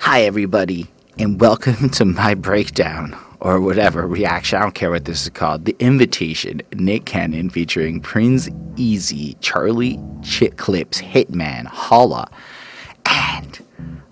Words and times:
Hi, 0.00 0.22
everybody, 0.22 0.86
and 1.18 1.40
welcome 1.40 1.88
to 1.90 2.04
my 2.04 2.34
breakdown 2.34 3.16
or 3.40 3.60
whatever 3.60 4.06
reaction. 4.06 4.58
I 4.58 4.62
don't 4.62 4.74
care 4.74 4.90
what 4.90 5.04
this 5.04 5.22
is 5.22 5.30
called. 5.30 5.64
The 5.64 5.76
Invitation, 5.78 6.60
Nick 6.74 7.04
Cannon 7.04 7.50
featuring 7.50 8.00
Prince 8.00 8.48
Easy, 8.76 9.36
Charlie 9.40 9.98
Chit 10.22 10.56
Clips, 10.58 11.00
Hitman, 11.00 11.66
Holla, 11.66 12.30
and 13.06 13.58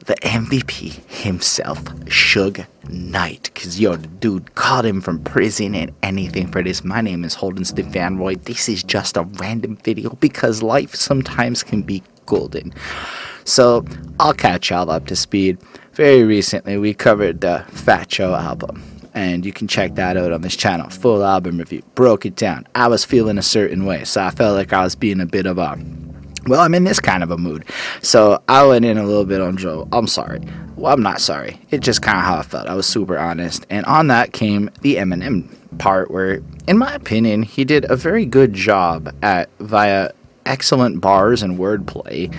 the 0.07 0.15
MVP 0.17 1.05
himself, 1.11 1.83
Suge 2.05 2.67
Knight. 2.89 3.51
Cause 3.55 3.79
yo, 3.79 3.97
the 3.97 4.07
dude 4.07 4.55
caught 4.55 4.87
him 4.87 5.01
from 5.01 5.23
prison 5.25 5.75
and 5.75 5.93
anything 6.03 6.47
for 6.47 6.63
this. 6.63 6.85
My 6.85 7.01
name 7.01 7.25
is 7.25 7.35
Holden 7.35 7.65
Stefanroy. 7.65 8.43
This 8.45 8.69
is 8.69 8.83
just 8.83 9.17
a 9.17 9.23
random 9.23 9.77
video 9.77 10.11
because 10.11 10.63
life 10.63 10.95
sometimes 10.95 11.63
can 11.63 11.83
be 11.83 12.03
golden. 12.27 12.75
So 13.45 13.85
I'll 14.21 14.35
catch 14.35 14.71
y'all 14.71 14.91
up 14.91 15.07
to 15.07 15.17
speed. 15.17 15.59
Very 15.93 16.25
recently, 16.25 16.77
we 16.77 16.93
covered 16.93 17.41
the 17.41 17.65
Fat 17.69 18.09
Joe 18.09 18.35
album, 18.35 18.83
and 19.15 19.47
you 19.47 19.53
can 19.53 19.67
check 19.67 19.95
that 19.95 20.17
out 20.17 20.33
on 20.33 20.43
this 20.43 20.57
channel. 20.57 20.91
Full 20.91 21.25
album 21.25 21.59
review, 21.59 21.83
broke 21.95 22.27
it 22.27 22.37
down. 22.37 22.67
I 22.75 22.89
was 22.89 23.05
feeling 23.05 23.39
a 23.39 23.43
certain 23.43 23.87
way, 23.87 24.05
so 24.05 24.23
I 24.23 24.31
felt 24.31 24.57
like 24.57 24.73
I 24.73 24.83
was 24.83 24.95
being 24.95 25.21
a 25.21 25.27
bit 25.27 25.47
of 25.47 25.59
a 25.59 25.79
well, 26.47 26.61
I'm 26.61 26.75
in 26.75 26.85
this 26.85 27.01
kind 27.01 27.23
of 27.23 27.31
a 27.31 27.37
mood. 27.37 27.65
So 28.03 28.41
I 28.49 28.65
went 28.65 28.85
in 28.85 28.99
a 28.99 29.05
little 29.05 29.25
bit 29.25 29.41
on 29.41 29.57
Joe. 29.57 29.89
I'm 29.93 30.07
sorry. 30.07 30.41
Well, 30.77 30.93
I'm 30.93 31.03
not 31.03 31.21
sorry. 31.21 31.61
It's 31.71 31.85
just 31.85 32.03
kind 32.03 32.19
of 32.19 32.25
how 32.25 32.39
I 32.39 32.43
felt. 32.43 32.69
I 32.69 32.75
was 32.75 32.87
super 32.87 33.19
honest. 33.19 33.67
And 33.71 33.85
on 33.87 34.09
that 34.09 34.33
came 34.33 34.71
the 34.83 34.97
Eminem 34.97 35.49
part 35.79 36.11
where, 36.11 36.41
in 36.67 36.79
my 36.79 36.95
opinion, 36.95 37.43
he 37.43 37.65
did 37.65 37.91
a 37.91 37.97
very 37.97 38.25
good 38.27 38.53
job 38.53 39.15
at, 39.23 39.49
via 39.59 40.13
excellent 40.47 41.01
bars 41.01 41.43
and 41.43 41.59
wordplay, 41.59 42.33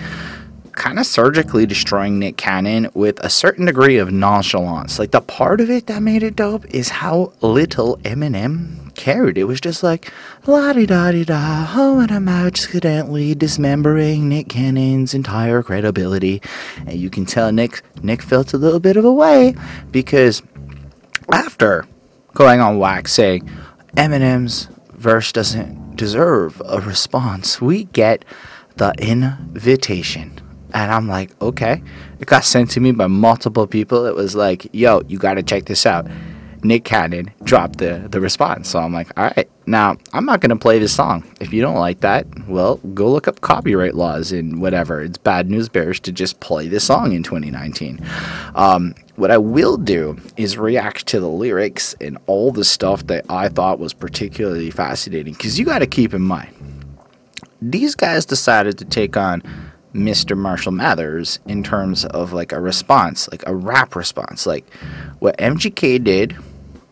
kind 0.72 0.98
of 0.98 1.06
surgically 1.06 1.66
destroying 1.66 2.18
Nick 2.18 2.36
Cannon 2.36 2.88
with 2.94 3.20
a 3.20 3.30
certain 3.30 3.66
degree 3.66 3.98
of 3.98 4.10
nonchalance. 4.10 4.98
Like 4.98 5.10
the 5.10 5.20
part 5.20 5.60
of 5.60 5.70
it 5.70 5.86
that 5.86 6.02
made 6.02 6.22
it 6.22 6.36
dope 6.36 6.66
is 6.66 6.88
how 6.88 7.32
little 7.40 7.98
Eminem 7.98 8.94
cared. 8.94 9.38
It 9.38 9.44
was 9.44 9.60
just 9.60 9.82
like 9.82 10.12
la 10.46 10.72
di 10.72 10.86
da 10.86 11.12
di 11.12 11.24
da, 11.24 11.72
oh, 11.74 12.00
and 12.00 12.10
I'm 12.10 12.28
accidentally 12.28 13.34
dismembering 13.34 14.28
Nick 14.28 14.48
Cannon's 14.48 15.14
entire 15.14 15.62
credibility. 15.62 16.42
And 16.78 16.94
you 16.94 17.08
can 17.08 17.24
tell 17.24 17.50
Nick 17.52 17.82
Nick 18.02 18.22
felt 18.22 18.52
a 18.52 18.58
little 18.58 18.80
bit 18.80 18.96
of 18.96 19.04
a 19.04 19.12
way 19.12 19.54
because 19.90 20.42
after 21.32 21.86
going 22.34 22.60
on 22.60 22.78
wax 22.78 23.12
saying 23.12 23.48
Eminem's 23.96 24.68
verse 24.92 25.32
doesn't 25.32 25.87
deserve 25.98 26.62
a 26.64 26.80
response, 26.80 27.60
we 27.60 27.84
get 27.84 28.24
the 28.76 28.94
invitation 28.98 30.40
and 30.72 30.92
I'm 30.92 31.08
like, 31.08 31.30
okay. 31.42 31.82
It 32.20 32.26
got 32.26 32.44
sent 32.44 32.70
to 32.72 32.80
me 32.80 32.92
by 32.92 33.06
multiple 33.06 33.66
people. 33.66 34.06
It 34.06 34.14
was 34.14 34.34
like, 34.34 34.68
yo, 34.72 35.02
you 35.08 35.18
got 35.18 35.34
to 35.34 35.42
check 35.42 35.64
this 35.64 35.86
out. 35.86 36.06
Nick 36.62 36.84
Cannon 36.84 37.30
dropped 37.44 37.78
the, 37.78 38.06
the 38.10 38.20
response. 38.20 38.68
So 38.68 38.78
I'm 38.78 38.92
like, 38.92 39.08
all 39.18 39.24
right. 39.36 39.48
Now, 39.66 39.96
I'm 40.12 40.24
not 40.24 40.40
going 40.40 40.50
to 40.50 40.56
play 40.56 40.78
this 40.78 40.94
song. 40.94 41.24
If 41.40 41.52
you 41.52 41.60
don't 41.60 41.76
like 41.76 42.00
that, 42.00 42.26
well, 42.48 42.76
go 42.94 43.10
look 43.10 43.28
up 43.28 43.42
copyright 43.42 43.94
laws 43.94 44.32
and 44.32 44.60
whatever. 44.60 45.02
It's 45.02 45.18
bad 45.18 45.50
news 45.50 45.68
bears 45.68 46.00
to 46.00 46.12
just 46.12 46.40
play 46.40 46.68
this 46.68 46.84
song 46.84 47.12
in 47.12 47.22
2019. 47.22 48.00
Um, 48.54 48.94
what 49.16 49.30
I 49.30 49.38
will 49.38 49.76
do 49.76 50.16
is 50.36 50.56
react 50.56 51.06
to 51.08 51.20
the 51.20 51.28
lyrics 51.28 51.94
and 52.00 52.16
all 52.26 52.50
the 52.50 52.64
stuff 52.64 53.06
that 53.08 53.26
I 53.28 53.48
thought 53.48 53.78
was 53.78 53.92
particularly 53.92 54.70
fascinating. 54.70 55.34
Because 55.34 55.58
you 55.58 55.66
got 55.66 55.80
to 55.80 55.86
keep 55.86 56.14
in 56.14 56.22
mind, 56.22 56.54
these 57.60 57.94
guys 57.94 58.24
decided 58.24 58.78
to 58.78 58.84
take 58.84 59.16
on 59.16 59.42
Mr. 59.94 60.36
Marshall 60.36 60.72
Mathers 60.72 61.40
in 61.46 61.62
terms 61.62 62.04
of 62.06 62.32
like 62.32 62.52
a 62.52 62.60
response, 62.60 63.28
like 63.30 63.42
a 63.46 63.54
rap 63.54 63.96
response. 63.96 64.46
Like 64.46 64.68
what 65.18 65.36
MGK 65.38 66.02
did 66.02 66.36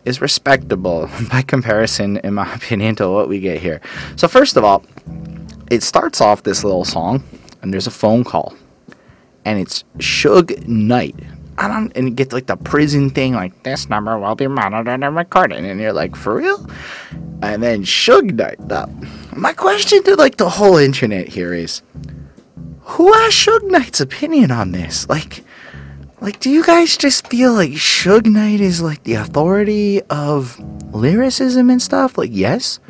is 0.06 0.20
respectable 0.20 1.10
by 1.30 1.42
comparison, 1.42 2.16
in 2.18 2.34
my 2.34 2.50
opinion, 2.54 2.96
to 2.96 3.10
what 3.10 3.28
we 3.28 3.40
get 3.40 3.60
here. 3.60 3.82
So, 4.16 4.28
first 4.28 4.56
of 4.56 4.64
all, 4.64 4.82
it 5.70 5.82
starts 5.82 6.20
off 6.20 6.44
this 6.44 6.64
little 6.64 6.84
song, 6.84 7.22
and 7.60 7.74
there's 7.74 7.86
a 7.86 7.90
phone 7.90 8.24
call, 8.24 8.54
and 9.44 9.58
it's 9.58 9.84
Suge 9.98 10.66
Knight. 10.66 11.16
I 11.58 11.68
don't, 11.68 11.90
and 11.96 12.08
it 12.08 12.16
gets 12.16 12.32
like 12.32 12.46
the 12.46 12.56
prison 12.56 13.10
thing, 13.10 13.34
like 13.34 13.62
this 13.62 13.88
number 13.88 14.18
will 14.18 14.34
be 14.34 14.46
monitored 14.46 15.02
and 15.02 15.16
recorded, 15.16 15.64
and 15.64 15.80
you're 15.80 15.92
like, 15.92 16.14
for 16.14 16.36
real? 16.36 16.68
And 17.42 17.62
then 17.62 17.82
Suge 17.82 18.32
Knight. 18.32 18.60
Now, 18.60 18.88
my 19.34 19.52
question 19.52 20.02
to 20.04 20.16
like 20.16 20.36
the 20.36 20.48
whole 20.48 20.76
internet 20.76 21.28
here 21.28 21.52
is, 21.52 21.82
who 22.80 23.12
asked 23.12 23.46
Suge 23.46 23.68
Knight's 23.70 24.00
opinion 24.00 24.50
on 24.52 24.72
this? 24.72 25.08
Like, 25.08 25.42
like, 26.20 26.40
do 26.40 26.50
you 26.50 26.64
guys 26.64 26.96
just 26.96 27.28
feel 27.28 27.52
like 27.52 27.72
Suge 27.72 28.26
Knight 28.26 28.60
is 28.60 28.80
like 28.80 29.02
the 29.04 29.14
authority 29.14 30.02
of 30.04 30.58
lyricism 30.94 31.68
and 31.70 31.80
stuff? 31.80 32.16
Like, 32.16 32.30
yes, 32.32 32.80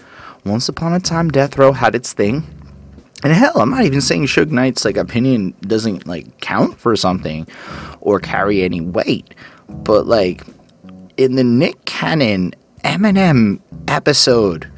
once 0.45 0.69
upon 0.69 0.93
a 0.95 1.01
time, 1.01 1.31
Death 1.31 1.59
Row 1.59 1.73
had 1.73 1.95
its 1.95 2.13
thing. 2.13 2.45
And 3.25 3.33
hell, 3.33 3.61
I'm 3.61 3.71
not 3.71 3.85
even 3.85 4.01
saying 4.01 4.27
Suge 4.27 4.51
Knight's 4.51 4.85
like 4.85 4.97
opinion 4.97 5.55
doesn't 5.63 6.07
like 6.07 6.41
count 6.41 6.79
for 6.79 6.95
something 6.95 7.49
or 8.01 8.21
carry 8.21 8.63
any 8.63 8.81
weight. 8.81 9.35
But 9.69 10.07
like 10.07 10.43
in 11.17 11.35
the 11.35 11.45
Nick 11.45 11.85
Cannon 11.85 12.55
Eminem 12.85 13.61
episode, 13.89 14.71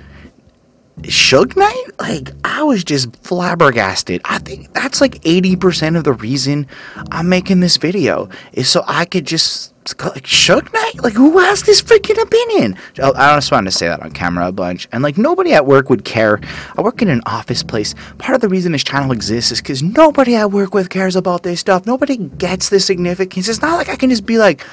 Suge 1.02 1.56
Knight, 1.56 1.84
like 2.00 2.32
I 2.44 2.62
was 2.62 2.84
just 2.84 3.14
flabbergasted. 3.24 4.20
I 4.24 4.38
think 4.38 4.72
that's 4.74 5.00
like 5.00 5.20
80% 5.22 5.96
of 5.96 6.04
the 6.04 6.12
reason 6.12 6.66
I'm 7.10 7.28
making 7.28 7.60
this 7.60 7.76
video 7.76 8.28
is 8.52 8.68
so 8.68 8.84
I 8.86 9.04
could 9.04 9.26
just 9.26 9.72
like 9.98 10.72
Knight, 10.72 11.02
like 11.02 11.12
who 11.12 11.38
has 11.38 11.62
this 11.62 11.82
freaking 11.82 12.20
opinion? 12.22 12.76
I 12.98 13.36
just 13.36 13.50
wanted 13.52 13.70
to 13.70 13.76
say 13.76 13.88
that 13.88 14.02
on 14.02 14.10
camera 14.10 14.48
a 14.48 14.52
bunch, 14.52 14.88
and 14.92 15.02
like 15.02 15.18
nobody 15.18 15.52
at 15.52 15.66
work 15.66 15.90
would 15.90 16.04
care. 16.04 16.40
I 16.76 16.82
work 16.82 17.02
in 17.02 17.08
an 17.08 17.22
office 17.26 17.62
place. 17.62 17.94
Part 18.18 18.34
of 18.34 18.40
the 18.40 18.48
reason 18.48 18.72
this 18.72 18.84
channel 18.84 19.12
exists 19.12 19.52
is 19.52 19.60
because 19.60 19.82
nobody 19.82 20.36
I 20.36 20.46
work 20.46 20.74
with 20.74 20.90
cares 20.90 21.16
about 21.16 21.42
this 21.42 21.60
stuff. 21.60 21.86
Nobody 21.86 22.16
gets 22.16 22.68
the 22.68 22.80
significance. 22.80 23.48
It's 23.48 23.62
not 23.62 23.76
like 23.76 23.88
I 23.88 23.96
can 23.96 24.10
just 24.10 24.26
be 24.26 24.38
like 24.38 24.64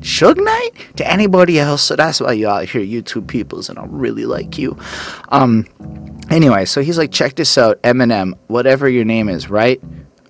Suge 0.00 0.42
Knight 0.42 0.96
to 0.96 1.10
anybody 1.10 1.58
else. 1.58 1.82
So 1.82 1.96
that's 1.96 2.20
why 2.20 2.32
you 2.32 2.48
all 2.48 2.60
here, 2.60 2.80
YouTube 2.80 3.26
peoples, 3.26 3.68
and 3.68 3.78
I 3.78 3.84
really 3.86 4.24
like 4.24 4.58
you. 4.58 4.76
Um. 5.28 5.66
Anyway, 6.30 6.64
so 6.64 6.80
he's 6.80 6.96
like, 6.96 7.12
check 7.12 7.34
this 7.34 7.58
out, 7.58 7.82
Eminem, 7.82 8.32
whatever 8.46 8.88
your 8.88 9.04
name 9.04 9.28
is, 9.28 9.50
right? 9.50 9.82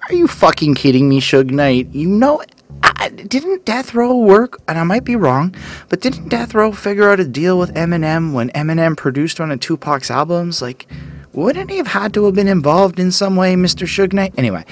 Are 0.09 0.15
you 0.15 0.27
fucking 0.27 0.75
kidding 0.75 1.09
me, 1.09 1.21
Suge 1.21 1.51
Knight? 1.51 1.89
You 1.93 2.09
know 2.09 2.43
I, 2.83 3.09
didn't 3.09 3.65
Death 3.65 3.95
Row 3.95 4.17
work? 4.17 4.61
And 4.69 4.79
I 4.79 4.85
might 4.85 5.05
be 5.05 5.17
wrong, 5.17 5.55
but 5.89 6.01
didn't 6.01 6.29
Death 6.29 6.55
Row 6.55 6.73
figure 6.73 7.11
out 7.11 7.21
a 7.21 7.25
deal 7.25 7.59
with 7.59 7.75
Eminem 7.75 8.33
when 8.33 8.51
Eminem 8.51 8.97
produced 8.97 9.41
one 9.41 9.51
of 9.51 9.61
Tupac's 9.61 10.11
albums? 10.11 10.63
Like, 10.63 10.87
wouldn't 11.33 11.71
he 11.71 11.79
have 11.79 11.89
had 11.89 12.15
to 12.15 12.25
have 12.27 12.35
been 12.35 12.49
involved 12.49 13.01
in 13.01 13.11
some 13.11 13.37
way, 13.37 13.55
Mr. 13.55 13.87
Suge 13.87 14.13
Knight? 14.13 14.35
Anyway, 14.37 14.65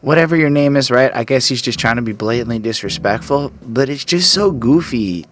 whatever 0.00 0.36
your 0.36 0.50
name 0.50 0.76
is, 0.76 0.90
right? 0.90 1.10
I 1.14 1.24
guess 1.24 1.46
he's 1.46 1.62
just 1.62 1.78
trying 1.78 1.96
to 1.96 2.02
be 2.02 2.12
blatantly 2.12 2.58
disrespectful, 2.58 3.52
but 3.62 3.88
it's 3.88 4.04
just 4.04 4.32
so 4.32 4.50
goofy 4.50 5.26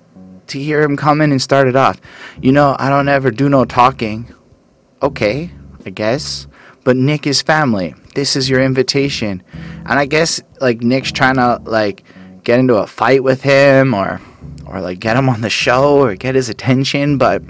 to 0.46 0.58
hear 0.58 0.82
him 0.82 0.96
come 0.96 1.20
in 1.20 1.30
and 1.30 1.42
start 1.42 1.68
it 1.68 1.76
off. 1.76 2.00
You 2.40 2.52
know, 2.52 2.76
I 2.78 2.88
don't 2.88 3.08
ever 3.08 3.30
do 3.30 3.48
no 3.48 3.64
talking. 3.64 4.32
Okay, 5.02 5.50
I 5.84 5.90
guess. 5.90 6.46
But 6.84 6.96
Nick 6.96 7.26
is 7.26 7.42
family. 7.42 7.94
This 8.14 8.34
is 8.34 8.48
your 8.48 8.62
invitation. 8.62 9.42
And 9.52 9.98
I 9.98 10.06
guess 10.06 10.40
like 10.60 10.80
Nick's 10.80 11.12
trying 11.12 11.36
to 11.36 11.60
like 11.64 12.02
get 12.48 12.58
into 12.58 12.76
a 12.76 12.86
fight 12.86 13.22
with 13.22 13.42
him 13.42 13.92
or 13.92 14.18
or 14.64 14.80
like 14.80 15.00
get 15.00 15.18
him 15.18 15.28
on 15.28 15.42
the 15.42 15.50
show 15.50 15.98
or 15.98 16.14
get 16.14 16.34
his 16.34 16.48
attention, 16.48 17.18
but 17.18 17.42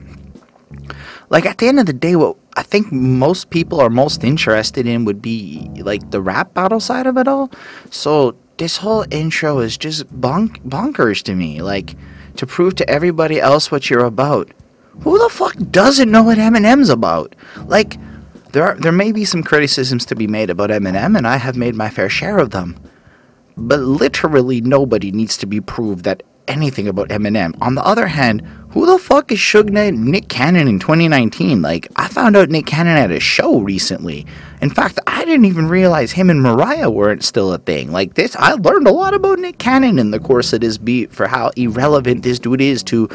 like 1.31 1.47
at 1.47 1.59
the 1.59 1.69
end 1.69 1.78
of 1.78 1.86
the 1.86 1.92
day 1.92 2.16
what 2.16 2.36
I 2.56 2.64
think 2.64 2.91
most 2.91 3.50
people 3.50 3.78
are 3.81 3.91
most 3.91 4.25
interested 4.25 4.88
in 4.88 5.04
would 5.04 5.22
be 5.22 5.70
like 5.91 6.10
the 6.10 6.20
rap 6.20 6.53
battle 6.53 6.81
side 6.81 7.06
of 7.06 7.16
it 7.16 7.28
all. 7.28 7.48
So 7.91 8.34
this 8.56 8.77
whole 8.77 9.04
intro 9.12 9.60
is 9.60 9.78
just 9.78 10.12
bonk- 10.21 10.60
bonkers 10.68 11.22
to 11.27 11.36
me. 11.36 11.62
Like 11.62 11.94
to 12.34 12.44
prove 12.44 12.74
to 12.77 12.91
everybody 12.91 13.41
else 13.41 13.71
what 13.71 13.89
you're 13.89 14.04
about. 14.04 14.51
Who 15.04 15.16
the 15.16 15.28
fuck 15.28 15.54
doesn't 15.71 16.10
know 16.10 16.24
what 16.24 16.39
Eminem's 16.39 16.91
about? 16.91 17.36
Like 17.66 17.97
there 18.51 18.65
are, 18.65 18.74
there 18.74 18.91
may 18.91 19.12
be 19.12 19.24
some 19.24 19.44
criticisms 19.44 20.04
to 20.06 20.16
be 20.16 20.27
made 20.27 20.51
about 20.51 20.71
Eminem, 20.71 21.16
and 21.16 21.24
I 21.24 21.36
have 21.36 21.56
made 21.56 21.77
my 21.77 21.89
fair 21.89 22.09
share 22.09 22.39
of 22.39 22.51
them. 22.51 22.74
But 23.59 23.81
literally 23.81 24.60
nobody 24.60 25.10
needs 25.10 25.37
to 25.39 25.47
be 25.47 25.60
proved 25.60 26.05
that 26.05 26.22
anything 26.49 26.89
about 26.89 27.09
Eminem. 27.09 27.55
On 27.60 27.75
the 27.75 27.84
other 27.84 28.07
hand, 28.07 28.41
who 28.71 28.87
the 28.87 28.99
fuck 28.99 29.31
is 29.33 29.39
Suge 29.39 29.71
Knight 29.71 29.95
Nick 29.95 30.28
Cannon 30.28 30.69
in 30.69 30.78
2019? 30.78 31.63
Like, 31.63 31.89
I 31.97 32.09
found 32.09 32.37
out 32.37 32.49
Nick 32.49 32.66
Cannon 32.66 32.97
had 32.97 33.10
a 33.10 33.21
show 33.21 33.60
recently. 33.60 34.27
In 34.60 34.71
fact, 34.71 34.99
I 35.07 35.25
didn't 35.25 35.47
even 35.47 35.69
realize 35.69 36.13
him 36.13 36.31
and 36.31 36.43
Mariah 36.43 36.91
weren't 36.91 37.25
still 37.25 37.53
a 37.53 37.59
thing. 37.59 37.93
Like 37.93 38.15
this, 38.15 38.37
I 38.37 38.55
learned 38.55 38.87
a 38.87 38.93
lot 38.93 39.15
about 39.15 39.39
Nick 39.39 39.59
Cannon 39.59 39.99
in 39.99 40.11
the 40.11 40.21
course 40.21 40.53
of 40.53 40.61
this 40.61 40.78
beat 40.78 41.13
for 41.13 41.27
how 41.27 41.51
irrelevant 41.57 42.22
this 42.22 42.39
dude 42.39 42.61
is 42.61 42.83
to 42.84 43.09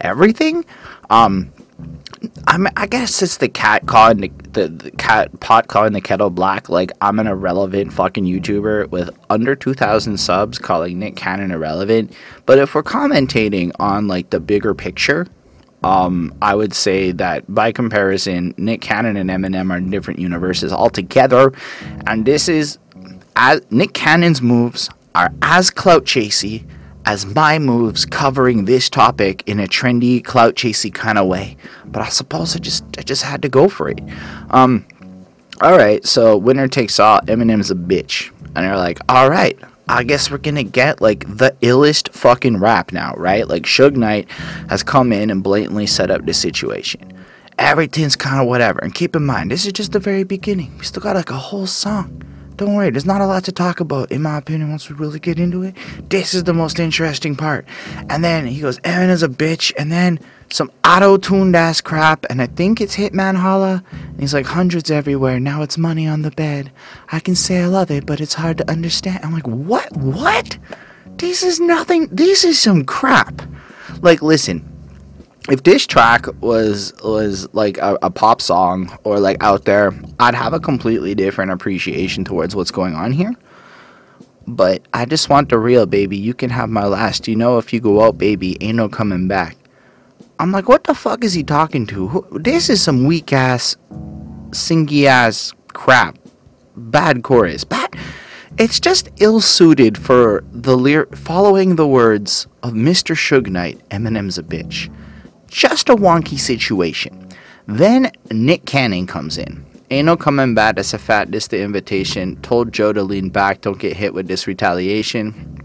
everything. 0.00 0.64
Um, 1.10 1.52
I 2.46 2.58
mean, 2.58 2.72
I 2.76 2.86
guess 2.86 3.22
it's 3.22 3.36
the 3.36 3.48
cat 3.48 3.86
calling 3.86 4.18
the, 4.18 4.32
the, 4.52 4.68
the 4.68 4.90
cat 4.92 5.38
pot 5.40 5.68
calling 5.68 5.92
the 5.92 6.00
kettle 6.00 6.30
black. 6.30 6.68
Like 6.68 6.90
I'm 7.00 7.18
an 7.18 7.26
irrelevant 7.26 7.92
fucking 7.92 8.24
YouTuber 8.24 8.90
with 8.90 9.10
under 9.30 9.54
2,000 9.54 10.18
subs 10.18 10.58
calling 10.58 10.98
Nick 10.98 11.16
Cannon 11.16 11.50
irrelevant. 11.50 12.12
But 12.46 12.58
if 12.58 12.74
we're 12.74 12.82
commentating 12.82 13.72
on 13.78 14.08
like 14.08 14.30
the 14.30 14.40
bigger 14.40 14.74
picture, 14.74 15.26
um, 15.84 16.34
I 16.42 16.54
would 16.54 16.74
say 16.74 17.12
that 17.12 17.44
by 17.52 17.70
comparison, 17.72 18.54
Nick 18.56 18.80
Cannon 18.80 19.16
and 19.16 19.30
Eminem 19.30 19.70
are 19.70 19.76
in 19.76 19.90
different 19.90 20.18
universes 20.18 20.72
altogether. 20.72 21.52
And 22.06 22.24
this 22.24 22.48
is 22.48 22.78
as 23.36 23.60
Nick 23.70 23.94
Cannon's 23.94 24.42
moves 24.42 24.90
are 25.14 25.32
as 25.42 25.70
clout 25.70 26.04
chasey 26.04 26.64
as 27.08 27.24
my 27.24 27.58
moves 27.58 28.04
covering 28.04 28.66
this 28.66 28.90
topic 28.90 29.42
in 29.46 29.58
a 29.58 29.66
trendy 29.66 30.22
clout 30.22 30.54
chasey 30.54 30.92
kind 30.92 31.16
of 31.16 31.26
way. 31.26 31.56
But 31.86 32.02
I 32.02 32.10
suppose 32.10 32.54
I 32.54 32.58
just 32.58 32.84
I 32.98 33.02
just 33.02 33.22
had 33.22 33.40
to 33.42 33.48
go 33.48 33.66
for 33.70 33.88
it. 33.88 33.98
Um, 34.50 34.86
all 35.62 35.74
right, 35.74 36.04
so 36.04 36.36
winner 36.36 36.68
takes 36.68 37.00
all. 37.00 37.22
Eminem's 37.22 37.70
a 37.70 37.74
bitch, 37.74 38.30
and 38.54 38.56
they're 38.56 38.76
like, 38.76 39.00
all 39.08 39.30
right. 39.30 39.58
I 39.90 40.04
guess 40.04 40.30
we're 40.30 40.36
gonna 40.36 40.64
get 40.64 41.00
like 41.00 41.20
the 41.20 41.56
illest 41.62 42.12
fucking 42.12 42.58
rap 42.58 42.92
now, 42.92 43.14
right? 43.16 43.48
Like 43.48 43.62
Suge 43.62 43.96
Knight 43.96 44.30
has 44.68 44.82
come 44.82 45.10
in 45.14 45.30
and 45.30 45.42
blatantly 45.42 45.86
set 45.86 46.10
up 46.10 46.26
the 46.26 46.34
situation. 46.34 47.00
Everything's 47.58 48.16
kind 48.16 48.38
of 48.38 48.46
whatever. 48.48 48.80
And 48.80 48.94
keep 48.94 49.16
in 49.16 49.24
mind, 49.24 49.50
this 49.50 49.64
is 49.64 49.72
just 49.72 49.92
the 49.92 49.98
very 49.98 50.24
beginning. 50.24 50.76
We 50.76 50.84
still 50.84 51.02
got 51.02 51.16
like 51.16 51.30
a 51.30 51.36
whole 51.36 51.66
song. 51.66 52.27
Don't 52.58 52.74
worry, 52.74 52.90
there's 52.90 53.06
not 53.06 53.20
a 53.20 53.26
lot 53.26 53.44
to 53.44 53.52
talk 53.52 53.78
about, 53.78 54.10
in 54.10 54.20
my 54.20 54.36
opinion, 54.36 54.70
once 54.70 54.90
we 54.90 54.96
really 54.96 55.20
get 55.20 55.38
into 55.38 55.62
it. 55.62 55.76
This 56.10 56.34
is 56.34 56.42
the 56.42 56.52
most 56.52 56.80
interesting 56.80 57.36
part. 57.36 57.64
And 58.10 58.24
then 58.24 58.48
he 58.48 58.60
goes, 58.60 58.80
Evan 58.82 59.10
is 59.10 59.22
a 59.22 59.28
bitch, 59.28 59.72
and 59.78 59.92
then 59.92 60.18
some 60.50 60.72
auto 60.84 61.18
tuned 61.18 61.54
ass 61.54 61.80
crap, 61.80 62.26
and 62.28 62.42
I 62.42 62.46
think 62.46 62.80
it's 62.80 62.96
Hitman 62.96 63.36
Holla. 63.36 63.84
And 63.92 64.18
he's 64.18 64.34
like, 64.34 64.44
hundreds 64.44 64.90
everywhere, 64.90 65.38
now 65.38 65.62
it's 65.62 65.78
money 65.78 66.08
on 66.08 66.22
the 66.22 66.32
bed. 66.32 66.72
I 67.12 67.20
can 67.20 67.36
say 67.36 67.62
I 67.62 67.66
love 67.66 67.92
it, 67.92 68.06
but 68.06 68.20
it's 68.20 68.34
hard 68.34 68.58
to 68.58 68.68
understand. 68.68 69.20
I'm 69.22 69.32
like, 69.32 69.46
what? 69.46 69.96
What? 69.96 70.58
This 71.18 71.44
is 71.44 71.60
nothing. 71.60 72.08
This 72.10 72.42
is 72.42 72.60
some 72.60 72.84
crap. 72.84 73.40
Like, 74.00 74.20
listen, 74.20 74.68
if 75.50 75.62
this 75.62 75.86
track 75.86 76.26
was 76.40 76.92
was 77.02 77.48
like 77.54 77.78
a, 77.78 77.98
a, 78.02 78.10
pop 78.10 78.42
song 78.42 78.96
or 79.04 79.18
like 79.18 79.42
out 79.42 79.64
there, 79.64 79.92
I'd 80.20 80.34
have 80.34 80.52
a 80.52 80.60
completely 80.60 81.14
different 81.14 81.50
appreciation 81.50 82.24
towards 82.24 82.54
what's 82.54 82.70
going 82.70 82.94
on 82.94 83.12
here. 83.12 83.34
But 84.46 84.82
I 84.92 85.04
just 85.04 85.28
want 85.28 85.48
the 85.48 85.58
real, 85.58 85.86
baby. 85.86 86.16
You 86.16 86.34
can 86.34 86.50
have 86.50 86.68
my 86.68 86.86
last. 86.86 87.28
You 87.28 87.36
know, 87.36 87.58
if 87.58 87.72
you 87.72 87.80
go 87.80 88.02
out, 88.02 88.18
baby, 88.18 88.56
ain't 88.62 88.76
no 88.76 88.88
coming 88.88 89.28
back. 89.28 89.56
I'm 90.38 90.52
like, 90.52 90.68
what 90.68 90.84
the 90.84 90.94
fuck 90.94 91.24
is 91.24 91.32
he 91.32 91.42
talking 91.42 91.86
to? 91.88 92.26
This 92.32 92.70
is 92.70 92.82
some 92.82 93.04
weak 93.04 93.32
ass, 93.32 93.76
singy 94.50 95.04
ass 95.04 95.52
crap. 95.72 96.18
Bad 96.76 97.22
chorus. 97.22 97.64
Bad. 97.64 97.96
It's 98.56 98.80
just 98.80 99.08
ill 99.18 99.40
suited 99.40 99.98
for 99.98 100.44
the 100.52 100.76
lyr- 100.76 101.08
following 101.14 101.76
the 101.76 101.86
words 101.86 102.46
of 102.62 102.72
Mr. 102.72 103.14
Suge 103.14 103.48
Knight. 103.48 103.80
Eminem's 103.90 104.38
a 104.38 104.42
bitch 104.42 104.90
just 105.48 105.88
a 105.88 105.96
wonky 105.96 106.38
situation. 106.38 107.28
Then 107.66 108.10
Nick 108.30 108.64
Cannon 108.64 109.06
comes 109.06 109.36
in. 109.36 109.64
Ain't 109.90 110.06
no 110.06 110.16
coming 110.16 110.54
back, 110.54 110.76
that's 110.76 110.92
a 110.92 110.98
fat, 110.98 111.30
this 111.30 111.48
the 111.48 111.60
invitation. 111.62 112.36
Told 112.42 112.72
Joe 112.72 112.92
to 112.92 113.02
lean 113.02 113.30
back, 113.30 113.62
don't 113.62 113.78
get 113.78 113.96
hit 113.96 114.12
with 114.12 114.28
this 114.28 114.46
retaliation. 114.46 115.58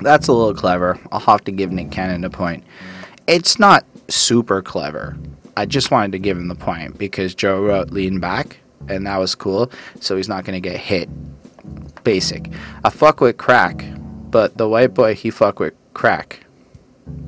That's 0.00 0.28
a 0.28 0.32
little 0.32 0.54
clever. 0.54 0.98
I'll 1.10 1.20
have 1.20 1.42
to 1.44 1.52
give 1.52 1.72
Nick 1.72 1.90
Cannon 1.90 2.24
a 2.24 2.30
point. 2.30 2.64
It's 3.26 3.58
not 3.58 3.84
super 4.08 4.62
clever. 4.62 5.16
I 5.56 5.66
just 5.66 5.90
wanted 5.90 6.12
to 6.12 6.20
give 6.20 6.36
him 6.36 6.46
the 6.46 6.54
point 6.54 6.98
because 6.98 7.34
Joe 7.34 7.60
wrote 7.60 7.90
lean 7.90 8.20
back, 8.20 8.58
and 8.88 9.06
that 9.08 9.16
was 9.18 9.34
cool, 9.34 9.72
so 10.00 10.16
he's 10.16 10.28
not 10.28 10.44
gonna 10.44 10.60
get 10.60 10.76
hit. 10.76 11.08
Basic. 12.04 12.48
I 12.84 12.90
fuck 12.90 13.20
with 13.20 13.38
crack, 13.38 13.84
but 14.30 14.56
the 14.56 14.68
white 14.68 14.94
boy, 14.94 15.14
he 15.14 15.30
fuck 15.30 15.58
with 15.58 15.74
crack 15.94 16.46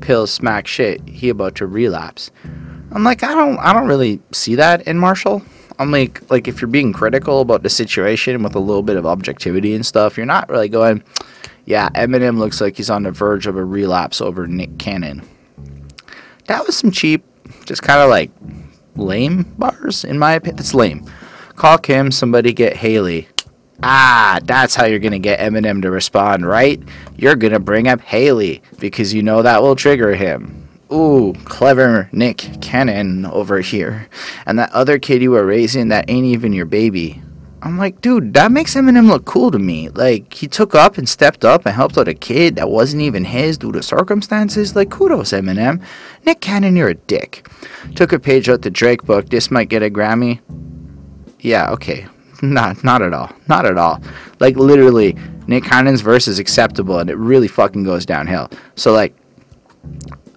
pills 0.01 0.31
smack 0.31 0.67
shit, 0.67 1.07
he 1.09 1.29
about 1.29 1.55
to 1.57 1.67
relapse. 1.67 2.31
I'm 2.93 3.05
like, 3.05 3.23
I 3.23 3.35
don't 3.35 3.59
I 3.59 3.73
don't 3.73 3.87
really 3.87 4.21
see 4.33 4.55
that 4.57 4.87
in 4.87 4.99
Marshall. 4.99 5.43
I'm 5.79 5.91
like 5.91 6.29
like 6.31 6.49
if 6.49 6.61
you're 6.61 6.69
being 6.69 6.93
critical 6.93 7.41
about 7.41 7.63
the 7.63 7.71
situation 7.71 8.43
with 8.43 8.55
a 8.55 8.61
little 8.61 8.83
bit 8.83 8.97
of 8.97 9.07
objectivity 9.07 9.75
and 9.75 9.87
stuff, 9.87 10.17
you're 10.17 10.27
not 10.27 10.49
really 10.49 10.69
going, 10.69 11.03
yeah, 11.65 11.89
Eminem 11.91 12.39
looks 12.39 12.61
like 12.61 12.77
he's 12.77 12.91
on 12.91 13.05
the 13.05 13.11
verge 13.11 13.47
of 13.47 13.57
a 13.57 13.65
relapse 13.65 14.21
over 14.21 14.47
Nick 14.47 14.79
Cannon. 14.79 15.23
That 16.47 16.67
was 16.67 16.77
some 16.77 16.91
cheap, 16.91 17.25
just 17.65 17.83
kind 17.83 18.01
of 18.01 18.11
like 18.11 18.31
lame 18.97 19.45
bars 19.57 20.05
in 20.05 20.19
my 20.19 20.33
opinion. 20.33 20.57
That's 20.57 20.75
lame. 20.75 21.11
Call 21.55 21.79
Kim, 21.79 22.11
somebody 22.11 22.53
get 22.53 22.77
Hailie. 22.77 23.29
Ah, 23.83 24.41
that's 24.45 24.75
how 24.75 24.85
you're 24.85 24.99
going 24.99 25.13
to 25.13 25.19
get 25.19 25.41
Eminem 25.41 25.81
to 25.83 25.91
respond, 25.91 26.47
right? 26.47 26.83
You're 27.17 27.37
going 27.37 27.53
to 27.53 27.61
bring 27.61 27.89
up 27.89 28.01
Hailie 28.01 28.63
because 28.79 29.15
you 29.15 29.23
know 29.23 29.43
that 29.43 29.63
will 29.63 29.77
trigger 29.77 30.15
him. 30.15 30.69
Ooh, 30.93 31.35
clever 31.45 32.09
Nick 32.13 32.39
Cannon 32.61 33.25
over 33.27 33.61
here. 33.61 34.09
And 34.45 34.59
that 34.59 34.73
other 34.73 34.99
kid 34.99 35.23
you 35.23 35.31
were 35.31 35.47
raising 35.47 35.89
that 35.89 36.11
ain't 36.11 36.27
even 36.27 36.53
your 36.53 36.67
baby. 36.67 37.23
I'm 37.63 37.79
like, 37.79 38.01
dude, 38.01 38.35
that 38.35 38.53
makes 38.53 38.75
Eminem 38.75 39.07
look 39.07 39.27
cool 39.27 39.51
to 39.51 39.59
me. 39.59 39.91
Like, 39.91 40.33
he 40.33 40.49
took 40.49 40.75
up 40.75 40.97
and 40.97 41.09
stepped 41.09 41.45
up 41.45 41.67
and 41.67 41.75
helped 41.75 41.99
out 41.99 42.09
a 42.09 42.15
kid 42.15 42.57
that 42.57 42.71
wasn't 42.71 43.03
even 43.03 43.25
his 43.25 43.59
due 43.59 43.73
to 43.73 43.83
circumstances. 43.83 44.75
Like, 44.75 44.91
kudos, 44.91 45.31
Eminem. 45.31 45.83
Nick 46.25 46.41
Cannon, 46.41 46.75
you're 46.75 46.89
a 46.89 46.95
dick. 46.95 47.47
Took 47.95 48.13
a 48.13 48.19
page 48.19 48.49
out 48.49 48.63
the 48.63 48.71
Drake 48.71 49.05
book. 49.05 49.29
This 49.29 49.51
might 49.51 49.69
get 49.69 49.83
a 49.83 49.91
Grammy. 49.91 50.41
Yeah, 51.41 51.71
okay. 51.73 52.07
Not, 52.43 52.83
not 52.83 53.03
at 53.03 53.13
all. 53.13 53.31
Not 53.49 53.67
at 53.67 53.77
all. 53.77 54.01
Like 54.39 54.57
literally, 54.57 55.17
Nick 55.47 55.65
Cannon's 55.65 56.01
verse 56.01 56.27
is 56.29 56.39
acceptable, 56.39 56.99
and 56.99 57.11
it 57.11 57.17
really 57.17 57.49
fucking 57.49 57.85
goes 57.85 58.07
downhill. 58.07 58.51
So 58.77 58.93
like, 58.93 59.15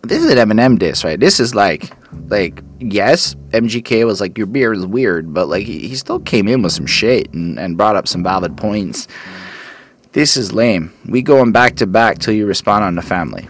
this 0.02 0.24
is 0.24 0.32
an 0.32 0.38
Eminem 0.38 0.78
diss, 0.78 1.04
right? 1.04 1.20
This 1.20 1.40
is 1.40 1.56
like, 1.56 1.92
like 2.28 2.62
yes, 2.80 3.36
MGK 3.52 4.06
was 4.06 4.20
like, 4.20 4.38
your 4.38 4.48
beer 4.48 4.74
is 4.74 4.86
weird, 4.86 5.34
but 5.34 5.48
like 5.48 5.66
he, 5.66 5.88
he 5.88 5.96
still 5.96 6.20
came 6.20 6.48
in 6.48 6.62
with 6.62 6.74
some 6.74 6.86
shit 6.86 7.32
and, 7.34 7.58
and 7.58 7.78
brought 7.78 7.96
up 7.96 8.08
some 8.08 8.24
valid 8.24 8.58
points. 8.58 9.08
This 10.12 10.38
is 10.38 10.52
lame. 10.52 10.94
We 11.08 11.22
going 11.22 11.52
back 11.52 11.76
to 11.78 11.88
back 11.88 12.20
till 12.20 12.34
you 12.34 12.46
respond 12.46 12.84
on 12.84 12.96
the 12.96 13.02
family. 13.02 13.48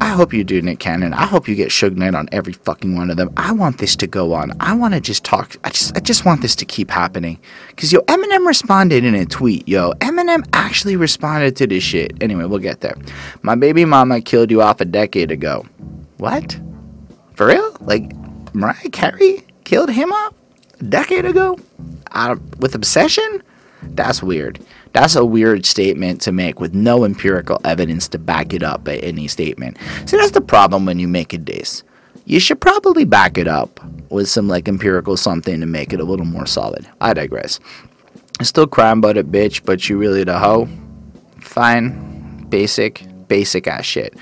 I 0.00 0.08
hope 0.08 0.32
you 0.32 0.42
do, 0.42 0.60
Nick 0.60 0.80
Cannon. 0.80 1.14
I 1.14 1.24
hope 1.24 1.46
you 1.46 1.54
get 1.54 1.68
Suge 1.68 1.96
Knight 1.96 2.14
on 2.14 2.28
every 2.32 2.52
fucking 2.52 2.96
one 2.96 3.10
of 3.10 3.16
them. 3.16 3.32
I 3.36 3.52
want 3.52 3.78
this 3.78 3.94
to 3.96 4.06
go 4.06 4.32
on. 4.32 4.52
I 4.60 4.74
want 4.74 4.94
to 4.94 5.00
just 5.00 5.24
talk. 5.24 5.56
I 5.62 5.70
just, 5.70 5.96
I 5.96 6.00
just 6.00 6.24
want 6.24 6.42
this 6.42 6.56
to 6.56 6.64
keep 6.64 6.90
happening. 6.90 7.38
Cause 7.76 7.92
yo, 7.92 8.00
Eminem 8.02 8.46
responded 8.46 9.04
in 9.04 9.14
a 9.14 9.24
tweet. 9.24 9.68
Yo, 9.68 9.92
Eminem 9.94 10.44
actually 10.52 10.96
responded 10.96 11.54
to 11.56 11.66
this 11.66 11.84
shit. 11.84 12.12
Anyway, 12.20 12.44
we'll 12.44 12.58
get 12.58 12.80
there. 12.80 12.96
My 13.42 13.54
baby 13.54 13.84
mama 13.84 14.20
killed 14.20 14.50
you 14.50 14.62
off 14.62 14.80
a 14.80 14.84
decade 14.84 15.30
ago. 15.30 15.64
What? 16.16 16.58
For 17.34 17.46
real? 17.46 17.76
Like 17.80 18.12
Mariah 18.54 18.90
Carey 18.90 19.44
killed 19.62 19.90
him 19.90 20.12
off 20.12 20.34
a 20.80 20.84
decade 20.84 21.24
ago? 21.24 21.56
Out 22.12 22.40
with 22.58 22.74
obsession? 22.74 23.42
That's 23.82 24.22
weird. 24.22 24.60
That's 24.92 25.16
a 25.16 25.24
weird 25.24 25.66
statement 25.66 26.20
to 26.22 26.32
make 26.32 26.60
with 26.60 26.74
no 26.74 27.04
empirical 27.04 27.60
evidence 27.64 28.08
to 28.08 28.18
back 28.18 28.52
it 28.52 28.62
up 28.62 28.84
by 28.84 28.96
any 28.96 29.28
statement. 29.28 29.76
So 30.06 30.16
that's 30.16 30.32
the 30.32 30.40
problem 30.40 30.86
when 30.86 30.98
you 30.98 31.08
make 31.08 31.32
a 31.32 31.38
diss. 31.38 31.82
You 32.24 32.40
should 32.40 32.60
probably 32.60 33.04
back 33.04 33.38
it 33.38 33.48
up 33.48 33.80
with 34.10 34.28
some 34.28 34.48
like 34.48 34.68
empirical 34.68 35.16
something 35.16 35.60
to 35.60 35.66
make 35.66 35.92
it 35.92 36.00
a 36.00 36.04
little 36.04 36.26
more 36.26 36.46
solid. 36.46 36.86
I 37.00 37.14
digress. 37.14 37.60
Still 38.42 38.66
crying 38.66 38.98
about 38.98 39.16
it, 39.16 39.32
bitch, 39.32 39.64
but 39.64 39.88
you 39.88 39.98
really 39.98 40.24
the 40.24 40.38
hoe? 40.38 40.68
Fine. 41.40 42.46
Basic, 42.48 43.04
basic 43.28 43.66
ass 43.66 43.84
shit. 43.84 44.14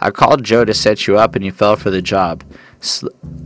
I 0.00 0.10
called 0.10 0.44
Joe 0.44 0.64
to 0.64 0.74
set 0.74 1.06
you 1.06 1.18
up 1.18 1.34
and 1.34 1.44
you 1.44 1.52
fell 1.52 1.76
for 1.76 1.90
the 1.90 2.02
job. 2.02 2.44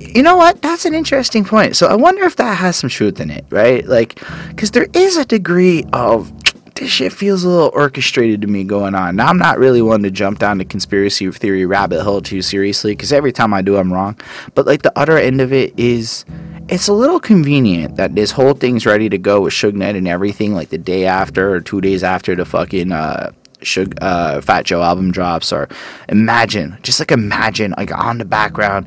You 0.00 0.22
know 0.22 0.36
what? 0.36 0.60
That's 0.62 0.84
an 0.84 0.94
interesting 0.94 1.44
point. 1.44 1.76
So 1.76 1.86
I 1.86 1.94
wonder 1.94 2.24
if 2.24 2.36
that 2.36 2.56
has 2.56 2.76
some 2.76 2.90
truth 2.90 3.20
in 3.20 3.30
it, 3.30 3.44
right? 3.50 3.86
Like, 3.86 4.20
because 4.48 4.72
there 4.72 4.88
is 4.92 5.16
a 5.16 5.24
degree 5.24 5.84
of 5.92 6.32
this 6.78 6.90
shit 6.90 7.12
feels 7.12 7.44
a 7.44 7.48
little 7.48 7.70
orchestrated 7.74 8.40
to 8.42 8.46
me 8.46 8.64
going 8.64 8.94
on. 8.94 9.16
Now, 9.16 9.26
I'm 9.26 9.38
not 9.38 9.58
really 9.58 9.82
one 9.82 10.02
to 10.04 10.10
jump 10.10 10.38
down 10.38 10.58
the 10.58 10.64
conspiracy 10.64 11.30
theory 11.30 11.66
rabbit 11.66 12.02
hole 12.02 12.20
too 12.20 12.40
seriously 12.42 12.92
because 12.92 13.12
every 13.12 13.32
time 13.32 13.52
I 13.52 13.62
do, 13.62 13.76
I'm 13.76 13.92
wrong. 13.92 14.18
But 14.54 14.66
like 14.66 14.82
the 14.82 14.96
other 14.96 15.18
end 15.18 15.40
of 15.40 15.52
it 15.52 15.78
is, 15.78 16.24
it's 16.68 16.88
a 16.88 16.92
little 16.92 17.20
convenient 17.20 17.96
that 17.96 18.14
this 18.14 18.30
whole 18.30 18.54
thing's 18.54 18.86
ready 18.86 19.08
to 19.08 19.18
go 19.18 19.40
with 19.40 19.54
Suge 19.54 19.74
Knight 19.74 19.96
and 19.96 20.06
everything, 20.06 20.54
like 20.54 20.68
the 20.68 20.78
day 20.78 21.06
after 21.06 21.52
or 21.52 21.60
two 21.60 21.80
days 21.80 22.04
after 22.04 22.36
the 22.36 22.44
fucking 22.44 22.92
uh, 22.92 23.32
Suge, 23.60 23.96
uh, 24.00 24.40
Fat 24.40 24.64
Joe 24.64 24.82
album 24.82 25.10
drops. 25.10 25.52
Or 25.52 25.68
imagine, 26.08 26.78
just 26.82 27.00
like 27.00 27.10
imagine, 27.10 27.74
like 27.76 27.92
on 27.92 28.18
the 28.18 28.24
background. 28.24 28.86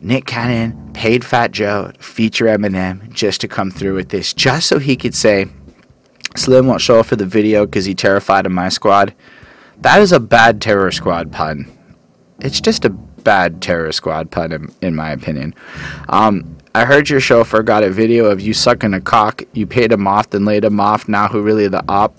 Nick 0.00 0.26
Cannon 0.26 0.90
paid 0.92 1.24
Fat 1.24 1.52
Joe 1.52 1.90
to 1.92 2.02
feature 2.02 2.46
Eminem 2.46 3.12
just 3.12 3.40
to 3.40 3.48
come 3.48 3.70
through 3.70 3.94
with 3.94 4.10
this, 4.10 4.32
just 4.32 4.68
so 4.68 4.78
he 4.78 4.96
could 4.96 5.14
say, 5.14 5.46
Slim 6.36 6.66
won't 6.66 6.80
show 6.82 7.00
up 7.00 7.06
for 7.06 7.16
the 7.16 7.26
video 7.26 7.64
because 7.64 7.84
he 7.84 7.94
terrified 7.94 8.46
of 8.46 8.52
my 8.52 8.68
squad. 8.68 9.14
That 9.78 10.00
is 10.00 10.12
a 10.12 10.20
bad 10.20 10.60
terror 10.60 10.90
squad 10.90 11.32
pun. 11.32 11.70
It's 12.40 12.60
just 12.60 12.84
a 12.84 12.90
bad 12.90 13.62
terror 13.62 13.92
squad 13.92 14.30
pun, 14.30 14.52
in, 14.52 14.74
in 14.82 14.94
my 14.94 15.10
opinion. 15.10 15.54
Um, 16.08 16.56
I 16.74 16.84
heard 16.84 17.08
your 17.08 17.20
chauffeur 17.20 17.62
got 17.62 17.82
a 17.82 17.90
video 17.90 18.26
of 18.26 18.40
you 18.40 18.52
sucking 18.52 18.92
a 18.92 19.00
cock. 19.00 19.42
You 19.54 19.66
paid 19.66 19.92
him 19.92 20.06
off, 20.06 20.30
then 20.30 20.44
laid 20.44 20.64
him 20.64 20.78
off. 20.78 21.08
Now 21.08 21.26
who 21.26 21.40
really 21.40 21.68
the 21.68 21.82
op? 21.88 22.14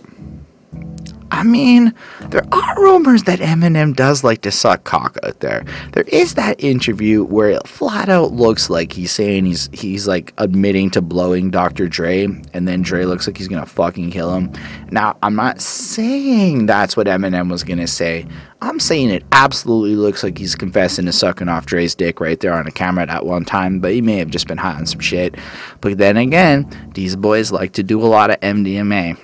I 1.31 1.43
mean, 1.43 1.93
there 2.29 2.45
are 2.51 2.81
rumors 2.81 3.23
that 3.23 3.39
Eminem 3.39 3.95
does 3.95 4.23
like 4.23 4.41
to 4.41 4.51
suck 4.51 4.83
cock 4.85 5.17
out 5.23 5.39
there. 5.41 5.65
There 5.91 6.05
is 6.07 6.35
that 6.35 6.63
interview 6.63 7.23
where 7.23 7.49
it 7.49 7.67
flat 7.67 8.09
out 8.09 8.31
looks 8.31 8.69
like 8.69 8.93
he's 8.93 9.11
saying 9.11 9.45
he's 9.45 9.69
he's 9.73 10.07
like 10.07 10.33
admitting 10.37 10.89
to 10.91 11.01
blowing 11.01 11.51
Dr. 11.51 11.87
Dre, 11.87 12.27
and 12.53 12.67
then 12.67 12.81
Dre 12.81 13.05
looks 13.05 13.27
like 13.27 13.37
he's 13.37 13.47
gonna 13.47 13.65
fucking 13.65 14.11
kill 14.11 14.33
him. 14.33 14.51
Now, 14.89 15.17
I'm 15.21 15.35
not 15.35 15.61
saying 15.61 16.65
that's 16.65 16.95
what 16.95 17.07
Eminem 17.07 17.51
was 17.51 17.63
gonna 17.63 17.87
say. 17.87 18.25
I'm 18.61 18.79
saying 18.79 19.09
it 19.09 19.23
absolutely 19.33 19.95
looks 19.95 20.23
like 20.23 20.37
he's 20.37 20.55
confessing 20.55 21.05
to 21.05 21.13
sucking 21.13 21.49
off 21.49 21.67
Dre's 21.67 21.93
dick 21.93 22.19
right 22.19 22.39
there 22.39 22.53
on 22.53 22.65
the 22.65 22.71
camera 22.71 23.05
at 23.07 23.25
one 23.25 23.45
time, 23.45 23.79
but 23.79 23.91
he 23.91 24.01
may 24.01 24.17
have 24.17 24.29
just 24.29 24.47
been 24.47 24.57
hot 24.57 24.77
on 24.77 24.85
some 24.85 24.99
shit. 24.99 25.35
But 25.81 25.97
then 25.97 26.17
again, 26.17 26.67
these 26.93 27.15
boys 27.15 27.51
like 27.51 27.73
to 27.73 27.83
do 27.83 28.01
a 28.01 28.07
lot 28.07 28.31
of 28.31 28.39
MDMA. 28.39 29.17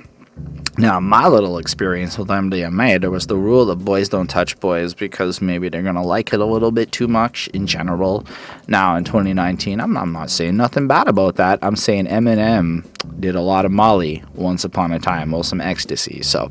Now, 0.75 0.99
my 0.99 1.27
little 1.27 1.59
experience 1.59 2.17
with 2.17 2.29
MDMA, 2.29 2.99
there 2.99 3.11
was 3.11 3.27
the 3.27 3.37
rule 3.37 3.65
that 3.67 3.75
boys 3.75 4.09
don't 4.09 4.27
touch 4.27 4.59
boys 4.59 4.95
because 4.95 5.39
maybe 5.39 5.69
they're 5.69 5.83
going 5.83 5.93
to 5.93 6.01
like 6.01 6.33
it 6.33 6.39
a 6.39 6.45
little 6.45 6.71
bit 6.71 6.91
too 6.91 7.07
much 7.07 7.47
in 7.49 7.67
general. 7.67 8.25
Now, 8.67 8.95
in 8.95 9.03
2019, 9.03 9.79
I'm, 9.79 9.95
I'm 9.95 10.11
not 10.11 10.31
saying 10.31 10.57
nothing 10.57 10.87
bad 10.87 11.07
about 11.07 11.35
that. 11.35 11.59
I'm 11.61 11.75
saying 11.75 12.07
Eminem 12.07 12.87
did 13.19 13.35
a 13.35 13.41
lot 13.41 13.65
of 13.65 13.71
Molly 13.71 14.23
once 14.33 14.63
upon 14.63 14.91
a 14.91 14.99
time, 14.99 15.31
or 15.31 15.43
some 15.43 15.61
ecstasy. 15.61 16.23
So 16.23 16.49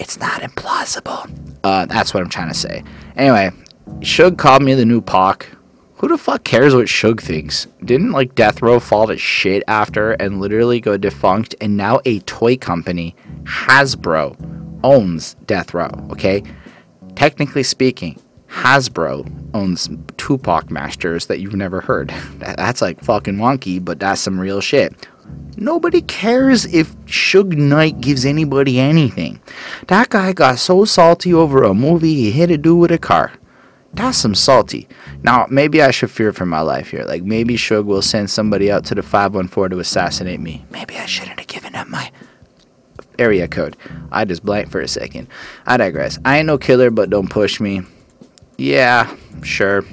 it's 0.00 0.18
not 0.18 0.42
implausible. 0.42 1.30
Uh, 1.62 1.86
that's 1.86 2.12
what 2.12 2.24
I'm 2.24 2.28
trying 2.28 2.48
to 2.48 2.54
say. 2.54 2.82
Anyway, 3.16 3.50
Suge 4.00 4.36
called 4.36 4.62
me 4.62 4.74
the 4.74 4.84
new 4.84 5.00
Pac. 5.00 5.48
Who 5.96 6.08
the 6.08 6.18
fuck 6.18 6.42
cares 6.44 6.74
what 6.74 6.86
Suge 6.86 7.20
thinks? 7.20 7.66
Didn't 7.84 8.10
like 8.12 8.34
Death 8.34 8.60
Row 8.60 8.80
fall 8.80 9.06
to 9.06 9.16
shit 9.16 9.62
after 9.68 10.12
and 10.12 10.40
literally 10.40 10.80
go 10.80 10.96
defunct, 10.96 11.54
and 11.60 11.76
now 11.76 12.00
a 12.04 12.18
toy 12.20 12.56
company, 12.56 13.14
Hasbro, 13.44 14.36
owns 14.82 15.34
Death 15.46 15.72
Row, 15.72 15.90
okay? 16.10 16.42
Technically 17.14 17.62
speaking, 17.62 18.20
Hasbro 18.48 19.30
owns 19.54 19.88
Tupac 20.16 20.70
masters 20.70 21.26
that 21.26 21.40
you've 21.40 21.54
never 21.54 21.80
heard. 21.80 22.12
That's 22.38 22.82
like 22.82 23.00
fucking 23.00 23.36
wonky, 23.36 23.82
but 23.84 24.00
that's 24.00 24.20
some 24.20 24.38
real 24.38 24.60
shit. 24.60 25.08
Nobody 25.56 26.02
cares 26.02 26.64
if 26.66 26.94
Suge 27.06 27.56
Knight 27.56 28.00
gives 28.00 28.24
anybody 28.24 28.80
anything. 28.80 29.40
That 29.86 30.10
guy 30.10 30.32
got 30.32 30.58
so 30.58 30.84
salty 30.84 31.32
over 31.32 31.62
a 31.62 31.72
movie 31.72 32.14
he 32.14 32.30
hit 32.32 32.50
a 32.50 32.58
dude 32.58 32.80
with 32.80 32.90
a 32.90 32.98
car. 32.98 33.32
That's 33.94 34.18
some 34.18 34.34
salty. 34.34 34.88
Now, 35.22 35.46
maybe 35.48 35.80
I 35.80 35.90
should 35.90 36.10
fear 36.10 36.32
for 36.32 36.46
my 36.46 36.60
life 36.60 36.90
here. 36.90 37.04
Like, 37.04 37.22
maybe 37.22 37.56
Suge 37.56 37.84
will 37.84 38.02
send 38.02 38.28
somebody 38.30 38.70
out 38.70 38.84
to 38.86 38.94
the 38.94 39.02
514 39.02 39.70
to 39.70 39.80
assassinate 39.80 40.40
me. 40.40 40.64
Maybe 40.70 40.96
I 40.96 41.06
shouldn't 41.06 41.38
have 41.38 41.48
given 41.48 41.74
up 41.74 41.88
my 41.88 42.10
area 43.18 43.46
code. 43.46 43.76
I 44.10 44.24
just 44.24 44.44
blanked 44.44 44.72
for 44.72 44.80
a 44.80 44.88
second. 44.88 45.28
I 45.66 45.76
digress. 45.76 46.18
I 46.24 46.38
ain't 46.38 46.46
no 46.46 46.58
killer, 46.58 46.90
but 46.90 47.10
don't 47.10 47.30
push 47.30 47.60
me. 47.60 47.82
Yeah, 48.58 49.14
sure. 49.42 49.84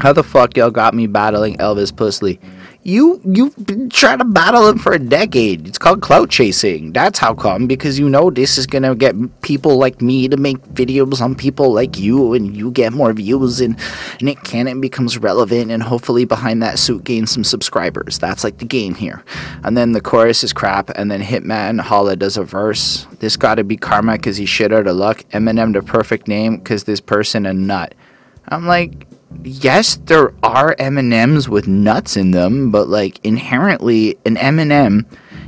How 0.00 0.12
the 0.12 0.22
fuck 0.22 0.56
y'all 0.56 0.70
got 0.70 0.94
me 0.94 1.06
battling 1.06 1.56
Elvis 1.58 1.94
Presley? 1.94 2.40
You 2.82 3.20
you've 3.26 3.54
been 3.66 3.90
trying 3.90 4.20
to 4.20 4.24
battle 4.24 4.66
him 4.66 4.78
for 4.78 4.92
a 4.92 4.98
decade. 4.98 5.68
It's 5.68 5.76
called 5.76 6.00
clout 6.00 6.30
chasing. 6.30 6.94
That's 6.94 7.18
how 7.18 7.34
come 7.34 7.66
because 7.66 7.98
you 7.98 8.08
know 8.08 8.30
this 8.30 8.56
is 8.56 8.66
gonna 8.66 8.94
get 8.94 9.14
people 9.42 9.76
like 9.76 10.00
me 10.00 10.28
to 10.28 10.38
make 10.38 10.56
videos 10.68 11.20
on 11.20 11.34
people 11.34 11.74
like 11.74 11.98
you, 11.98 12.32
and 12.32 12.56
you 12.56 12.70
get 12.70 12.94
more 12.94 13.12
views, 13.12 13.60
and 13.60 13.78
Nick 14.22 14.42
Cannon 14.44 14.80
becomes 14.80 15.18
relevant, 15.18 15.70
and 15.70 15.82
hopefully 15.82 16.24
behind 16.24 16.62
that 16.62 16.78
suit 16.78 17.04
gains 17.04 17.30
some 17.30 17.44
subscribers. 17.44 18.18
That's 18.18 18.44
like 18.44 18.56
the 18.56 18.64
game 18.64 18.94
here. 18.94 19.22
And 19.62 19.76
then 19.76 19.92
the 19.92 20.00
chorus 20.00 20.42
is 20.42 20.54
crap, 20.54 20.88
and 20.96 21.10
then 21.10 21.20
Hitman 21.20 21.80
Holla 21.80 22.16
does 22.16 22.38
a 22.38 22.44
verse. 22.44 23.06
This 23.18 23.36
gotta 23.36 23.62
be 23.62 23.76
karma 23.76 24.12
because 24.12 24.38
he 24.38 24.46
shit 24.46 24.72
out 24.72 24.86
of 24.86 24.96
luck. 24.96 25.18
Eminem 25.32 25.74
the 25.74 25.82
perfect 25.82 26.28
name 26.28 26.56
because 26.56 26.84
this 26.84 27.00
person 27.02 27.44
a 27.44 27.52
nut. 27.52 27.94
I'm 28.48 28.66
like, 28.66 29.06
yes, 29.42 29.96
there 30.04 30.32
are 30.42 30.74
M&Ms 30.78 31.48
with 31.48 31.66
nuts 31.68 32.16
in 32.16 32.30
them, 32.30 32.70
but 32.70 32.88
like 32.88 33.24
inherently 33.24 34.18
an 34.24 34.36
M&M 34.36 35.06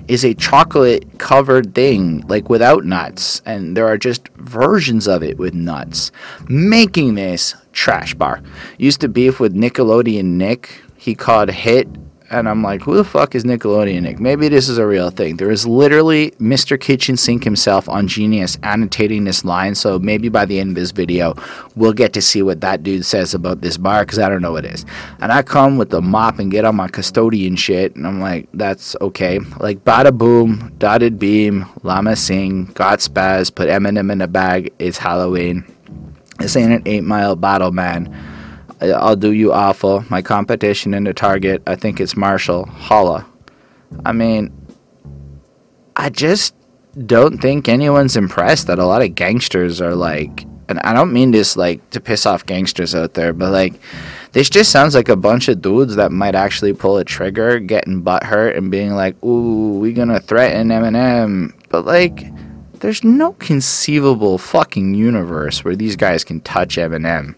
is 0.09 0.25
a 0.25 0.35
chocolate 0.35 1.19
covered 1.19 1.75
thing 1.75 2.21
like 2.27 2.51
without 2.51 2.85
nuts 2.85 3.41
and 3.47 3.77
there 3.77 3.87
are 3.87 3.97
just 3.97 4.29
versions 4.37 5.07
of 5.07 5.23
it 5.23 5.39
with 5.39 5.55
nuts. 5.55 6.11
Making 6.49 7.15
this 7.15 7.55
trash 7.73 8.15
bar. 8.15 8.43
Used 8.79 9.01
to 9.03 9.09
beef 9.09 9.41
with 9.41 9.55
nickelodeon 9.55 10.25
nick. 10.25 10.83
He 10.97 11.15
called 11.15 11.51
hit 11.51 11.89
and 12.33 12.49
I'm 12.49 12.63
like, 12.63 12.83
who 12.83 12.97
the 12.97 13.05
fuck 13.05 13.35
is 13.35 13.45
Nickelodeon 13.45 14.03
Nick? 14.03 14.19
Maybe 14.19 14.49
this 14.49 14.69
is 14.69 14.79
a 14.79 14.87
real 14.87 15.11
thing. 15.11 15.37
There 15.37 15.51
is 15.51 15.67
literally 15.67 16.31
Mr. 16.33 16.81
Kitchen 16.81 17.17
Sink 17.17 17.45
himself 17.45 17.89
on 17.89 18.09
Genius 18.09 18.59
annotating 18.63 19.25
this 19.25 19.45
line, 19.45 19.75
so 19.75 19.99
maybe 19.99 20.31
by 20.31 20.47
the 20.47 20.59
end 20.59 20.71
of 20.71 20.75
this 20.77 20.91
video, 20.91 21.35
we'll 21.77 21.93
get 21.93 22.15
to 22.15 22.23
see 22.23 22.43
what 22.43 22.63
that 22.63 22.83
dude 22.83 23.05
says 23.05 23.35
about 23.35 23.61
this 23.61 23.77
bar, 23.77 24.05
because 24.05 24.19
I 24.19 24.29
don't 24.31 24.41
know 24.41 24.53
what 24.53 24.65
it 24.65 24.75
is. 24.75 24.87
And 25.21 25.31
I 25.31 25.43
come 25.43 25.77
with 25.77 25.91
the 25.91 26.01
mop 26.01 26.39
and 26.39 26.51
get 26.51 26.65
on 26.65 26.75
my 26.75 26.89
custodian 26.89 27.55
shit, 27.55 27.95
and 27.97 28.07
I'm 28.07 28.21
like, 28.21 28.49
that's 28.55 28.97
okay. 29.03 29.39
Like, 29.61 29.85
bada 29.85 30.17
boom, 30.17 30.75
dotted 30.79 31.19
beam, 31.19 31.67
llama 31.83 32.17
sing, 32.17 32.67
got 32.73 33.01
spaz, 33.01 33.55
put 33.55 33.69
Eminem 33.69 34.11
in 34.11 34.23
a 34.23 34.27
bag, 34.27 34.73
it's 34.79 34.97
Halloween. 34.97 35.65
This 36.39 36.57
ain't 36.57 36.73
an 36.73 36.83
eight 36.87 37.05
mile 37.05 37.37
battle, 37.37 37.73
man. 37.73 38.32
I'll 38.91 39.17
do 39.17 39.33
you 39.33 39.53
awful. 39.53 40.05
My 40.11 40.23
competition 40.23 40.95
in 40.95 41.05
the 41.05 41.15
target, 41.15 41.63
I 41.67 41.77
think 41.77 42.01
it's 42.01 42.17
Marshall. 42.17 42.67
Holla. 42.67 43.27
I 44.05 44.13
mean, 44.13 44.51
I 45.97 46.11
just 46.11 46.55
don't 47.07 47.39
think 47.39 47.69
anyone's 47.69 48.17
impressed 48.17 48.67
that 48.67 48.79
a 48.79 48.87
lot 48.87 49.03
of 49.03 49.15
gangsters 49.15 49.81
are 49.81 49.95
like, 49.95 50.47
and 50.69 50.79
I 50.81 50.93
don't 50.93 51.13
mean 51.13 51.31
this 51.31 51.57
like 51.57 51.89
to 51.91 52.01
piss 52.01 52.27
off 52.27 52.47
gangsters 52.47 52.95
out 52.95 53.15
there, 53.15 53.33
but 53.33 53.53
like, 53.53 53.75
this 54.33 54.49
just 54.49 54.71
sounds 54.71 54.95
like 54.95 55.09
a 55.09 55.17
bunch 55.17 55.49
of 55.49 55.61
dudes 55.61 55.97
that 55.97 56.11
might 56.11 56.35
actually 56.35 56.73
pull 56.73 56.97
a 56.97 57.05
trigger, 57.05 57.59
getting 57.59 58.01
butt 58.01 58.25
hurt, 58.25 58.57
and 58.57 58.71
being 58.71 58.93
like, 58.93 59.23
ooh, 59.23 59.79
we 59.79 59.93
gonna 59.93 60.21
threaten 60.21 60.69
Eminem. 60.69 61.53
But 61.69 61.85
like, 61.85 62.25
there's 62.81 63.05
no 63.05 63.35
conceivable 63.35 64.39
fucking 64.39 64.95
universe 64.95 65.65
where 65.65 65.77
these 65.77 65.97
guys 65.97 66.25
can 66.25 66.41
touch 66.41 66.77
Eminem. 66.77 67.35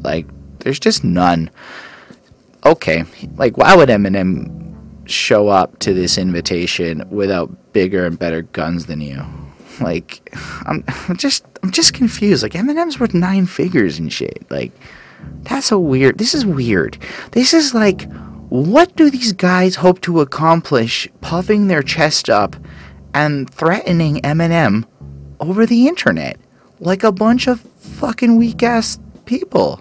Like, 0.00 0.26
there's 0.68 0.78
just 0.78 1.02
none. 1.02 1.48
Okay, 2.66 3.04
like 3.36 3.56
why 3.56 3.74
would 3.74 3.88
Eminem 3.88 4.76
show 5.08 5.48
up 5.48 5.78
to 5.78 5.94
this 5.94 6.18
invitation 6.18 7.08
without 7.08 7.72
bigger 7.72 8.04
and 8.04 8.18
better 8.18 8.42
guns 8.42 8.84
than 8.84 9.00
you? 9.00 9.24
Like, 9.80 10.30
I'm, 10.66 10.84
I'm 11.08 11.16
just 11.16 11.46
I'm 11.62 11.70
just 11.70 11.94
confused. 11.94 12.42
Like 12.42 12.52
Eminem's 12.52 13.00
worth 13.00 13.14
nine 13.14 13.46
figures 13.46 13.98
and 13.98 14.12
shit. 14.12 14.44
Like, 14.50 14.72
that's 15.44 15.72
a 15.72 15.78
weird. 15.78 16.18
This 16.18 16.34
is 16.34 16.44
weird. 16.44 16.98
This 17.32 17.54
is 17.54 17.72
like, 17.72 18.02
what 18.50 18.94
do 18.94 19.08
these 19.08 19.32
guys 19.32 19.76
hope 19.76 20.02
to 20.02 20.20
accomplish, 20.20 21.08
puffing 21.22 21.68
their 21.68 21.82
chest 21.82 22.28
up 22.28 22.56
and 23.14 23.48
threatening 23.48 24.16
Eminem 24.16 24.84
over 25.40 25.64
the 25.64 25.88
internet 25.88 26.38
like 26.78 27.04
a 27.04 27.12
bunch 27.12 27.46
of 27.46 27.60
fucking 27.60 28.36
weak 28.36 28.62
ass 28.62 28.98
people? 29.24 29.80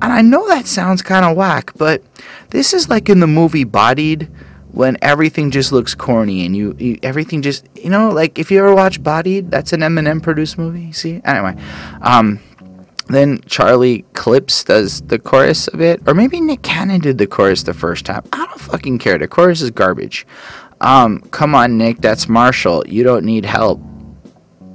And 0.00 0.12
I 0.12 0.22
know 0.22 0.46
that 0.48 0.66
sounds 0.66 1.02
kind 1.02 1.24
of 1.24 1.36
whack, 1.36 1.72
but 1.76 2.02
this 2.50 2.72
is 2.72 2.88
like 2.88 3.08
in 3.08 3.20
the 3.20 3.26
movie 3.26 3.64
Bodied 3.64 4.28
when 4.70 4.96
everything 5.02 5.50
just 5.50 5.72
looks 5.72 5.94
corny 5.94 6.44
and 6.44 6.56
you, 6.56 6.76
you, 6.78 6.98
everything 7.02 7.42
just 7.42 7.66
you 7.74 7.90
know 7.90 8.10
like 8.10 8.38
if 8.38 8.50
you 8.50 8.58
ever 8.58 8.74
watch 8.74 9.02
Bodied, 9.02 9.50
that's 9.50 9.72
an 9.72 9.80
Eminem 9.80 10.22
produced 10.22 10.58
movie. 10.58 10.92
See, 10.92 11.20
anyway, 11.24 11.56
um, 12.02 12.38
then 13.08 13.40
Charlie 13.46 14.04
Clips 14.12 14.64
does 14.64 15.00
the 15.02 15.18
chorus 15.18 15.68
of 15.68 15.80
it, 15.80 16.00
or 16.06 16.14
maybe 16.14 16.40
Nick 16.40 16.62
Cannon 16.62 17.00
did 17.00 17.18
the 17.18 17.26
chorus 17.26 17.62
the 17.62 17.74
first 17.74 18.04
time. 18.04 18.22
I 18.32 18.44
don't 18.44 18.60
fucking 18.60 18.98
care. 18.98 19.18
The 19.18 19.28
chorus 19.28 19.62
is 19.62 19.70
garbage. 19.70 20.26
Um, 20.80 21.20
come 21.32 21.54
on, 21.54 21.76
Nick, 21.76 22.00
that's 22.00 22.28
Marshall. 22.28 22.86
You 22.86 23.02
don't 23.02 23.24
need 23.24 23.44
help. 23.44 23.80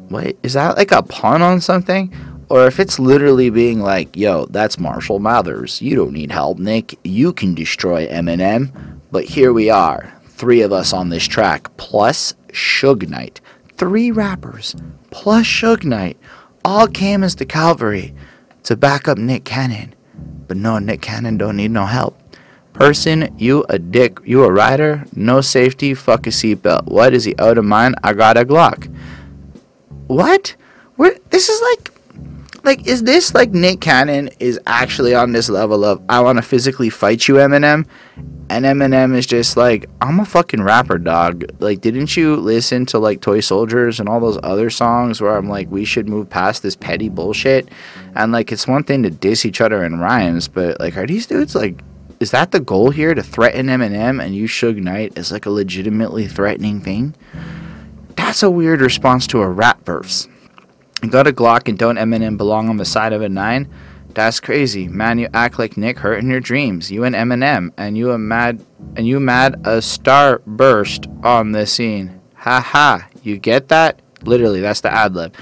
Wait, 0.09 0.37
is 0.43 0.53
that 0.53 0.75
like 0.77 0.91
a 0.91 1.01
pun 1.01 1.41
on 1.41 1.61
something? 1.61 2.13
Or 2.53 2.67
if 2.67 2.79
it's 2.79 2.99
literally 2.99 3.49
being 3.49 3.79
like, 3.79 4.15
yo, 4.15 4.45
that's 4.45 4.77
Marshall 4.77 5.17
Mathers. 5.17 5.81
You 5.81 5.95
don't 5.95 6.13
need 6.13 6.31
help, 6.31 6.59
Nick. 6.59 6.99
You 7.03 7.33
can 7.33 7.55
destroy 7.55 8.07
Eminem. 8.07 8.71
But 9.11 9.23
here 9.23 9.51
we 9.51 9.71
are, 9.71 10.13
three 10.27 10.61
of 10.61 10.71
us 10.71 10.93
on 10.93 11.09
this 11.09 11.25
track, 11.25 11.75
plus 11.77 12.35
Suge 12.49 13.09
Knight. 13.09 13.41
Three 13.77 14.11
rappers, 14.11 14.75
plus 15.09 15.47
Suge 15.47 15.83
Knight, 15.83 16.15
all 16.63 16.85
came 16.85 17.23
as 17.23 17.35
the 17.35 17.45
cavalry 17.47 18.13
to 18.65 18.77
back 18.77 19.07
up 19.07 19.17
Nick 19.17 19.45
Cannon. 19.45 19.95
But 20.47 20.57
no, 20.57 20.77
Nick 20.77 21.01
Cannon 21.01 21.39
don't 21.39 21.57
need 21.57 21.71
no 21.71 21.87
help. 21.87 22.21
Person, 22.73 23.33
you 23.39 23.65
a 23.69 23.79
dick. 23.79 24.19
You 24.25 24.43
a 24.43 24.51
rider? 24.51 25.05
No 25.15 25.41
safety, 25.41 25.95
fuck 25.95 26.27
a 26.27 26.29
seatbelt. 26.29 26.85
What 26.85 27.15
is 27.15 27.23
he 27.23 27.33
out 27.39 27.57
of 27.57 27.65
mind? 27.65 27.95
I 28.03 28.13
got 28.13 28.37
a 28.37 28.45
Glock. 28.45 28.95
What? 30.05 30.55
Where, 30.97 31.17
this 31.31 31.49
is 31.49 31.59
like 31.71 31.92
like 32.63 32.87
is 32.87 33.03
this 33.03 33.33
like 33.33 33.51
Nick 33.51 33.81
Cannon 33.81 34.29
is 34.39 34.59
actually 34.65 35.13
on 35.13 35.31
this 35.31 35.49
level 35.49 35.83
of 35.83 36.01
I 36.09 36.21
want 36.21 36.37
to 36.37 36.41
physically 36.41 36.89
fight 36.89 37.27
you 37.27 37.35
Eminem? 37.35 37.85
And 38.49 38.65
Eminem 38.65 39.15
is 39.15 39.25
just 39.25 39.57
like 39.57 39.89
I'm 40.01 40.19
a 40.19 40.25
fucking 40.25 40.61
rapper 40.61 40.97
dog. 40.97 41.45
Like 41.59 41.81
didn't 41.81 42.15
you 42.15 42.35
listen 42.35 42.85
to 42.87 42.99
like 42.99 43.21
Toy 43.21 43.41
Soldiers 43.41 43.99
and 43.99 44.07
all 44.07 44.19
those 44.19 44.39
other 44.43 44.69
songs 44.69 45.21
where 45.21 45.35
I'm 45.35 45.49
like 45.49 45.69
we 45.69 45.85
should 45.85 46.07
move 46.07 46.29
past 46.29 46.63
this 46.63 46.75
petty 46.75 47.09
bullshit? 47.09 47.69
And 48.15 48.31
like 48.31 48.51
it's 48.51 48.67
one 48.67 48.83
thing 48.83 49.03
to 49.03 49.09
diss 49.09 49.45
each 49.45 49.61
other 49.61 49.83
in 49.83 49.99
rhymes 49.99 50.47
but 50.47 50.79
like 50.79 50.97
are 50.97 51.07
these 51.07 51.27
dudes 51.27 51.55
like 51.55 51.81
is 52.19 52.31
that 52.31 52.51
the 52.51 52.59
goal 52.61 52.89
here 52.89 53.13
to 53.13 53.21
threaten 53.21 53.67
Eminem 53.67 54.23
and 54.23 54.33
use 54.33 54.51
Suge 54.51 54.81
Knight 54.81 55.17
as 55.17 55.31
like 55.31 55.45
a 55.45 55.49
legitimately 55.49 56.27
threatening 56.27 56.79
thing? 56.79 57.13
That's 58.15 58.43
a 58.43 58.49
weird 58.49 58.79
response 58.79 59.27
to 59.27 59.41
a 59.41 59.49
rap 59.49 59.85
verse. 59.85 60.27
you 60.27 60.32
got 61.11 61.27
a 61.27 61.33
Glock 61.33 61.67
and 61.67 61.77
don't 61.77 61.97
Eminem 61.97 62.37
belong 62.37 62.69
on 62.69 62.77
the 62.77 62.85
side 62.85 63.13
of 63.13 63.21
a 63.21 63.29
nine? 63.29 63.67
That's 64.09 64.39
crazy, 64.39 64.87
man. 64.87 65.17
You 65.17 65.27
act 65.33 65.57
like 65.57 65.75
Nick 65.75 65.97
hurt 65.99 66.19
in 66.19 66.29
your 66.29 66.39
dreams. 66.39 66.91
You 66.91 67.03
and 67.03 67.15
Eminem, 67.15 67.71
and 67.77 67.97
you 67.97 68.11
a 68.11 68.17
mad, 68.17 68.63
and 68.95 69.07
you 69.07 69.19
mad 69.19 69.59
a 69.65 69.81
star 69.81 70.41
burst 70.45 71.07
on 71.23 71.51
the 71.51 71.65
scene. 71.65 72.21
Ha 72.35 72.59
ha. 72.61 73.07
You 73.23 73.37
get 73.37 73.69
that? 73.69 74.01
Literally, 74.23 74.61
that's 74.61 74.81
the 74.81 74.93
ad 74.93 75.15
lib. 75.15 75.35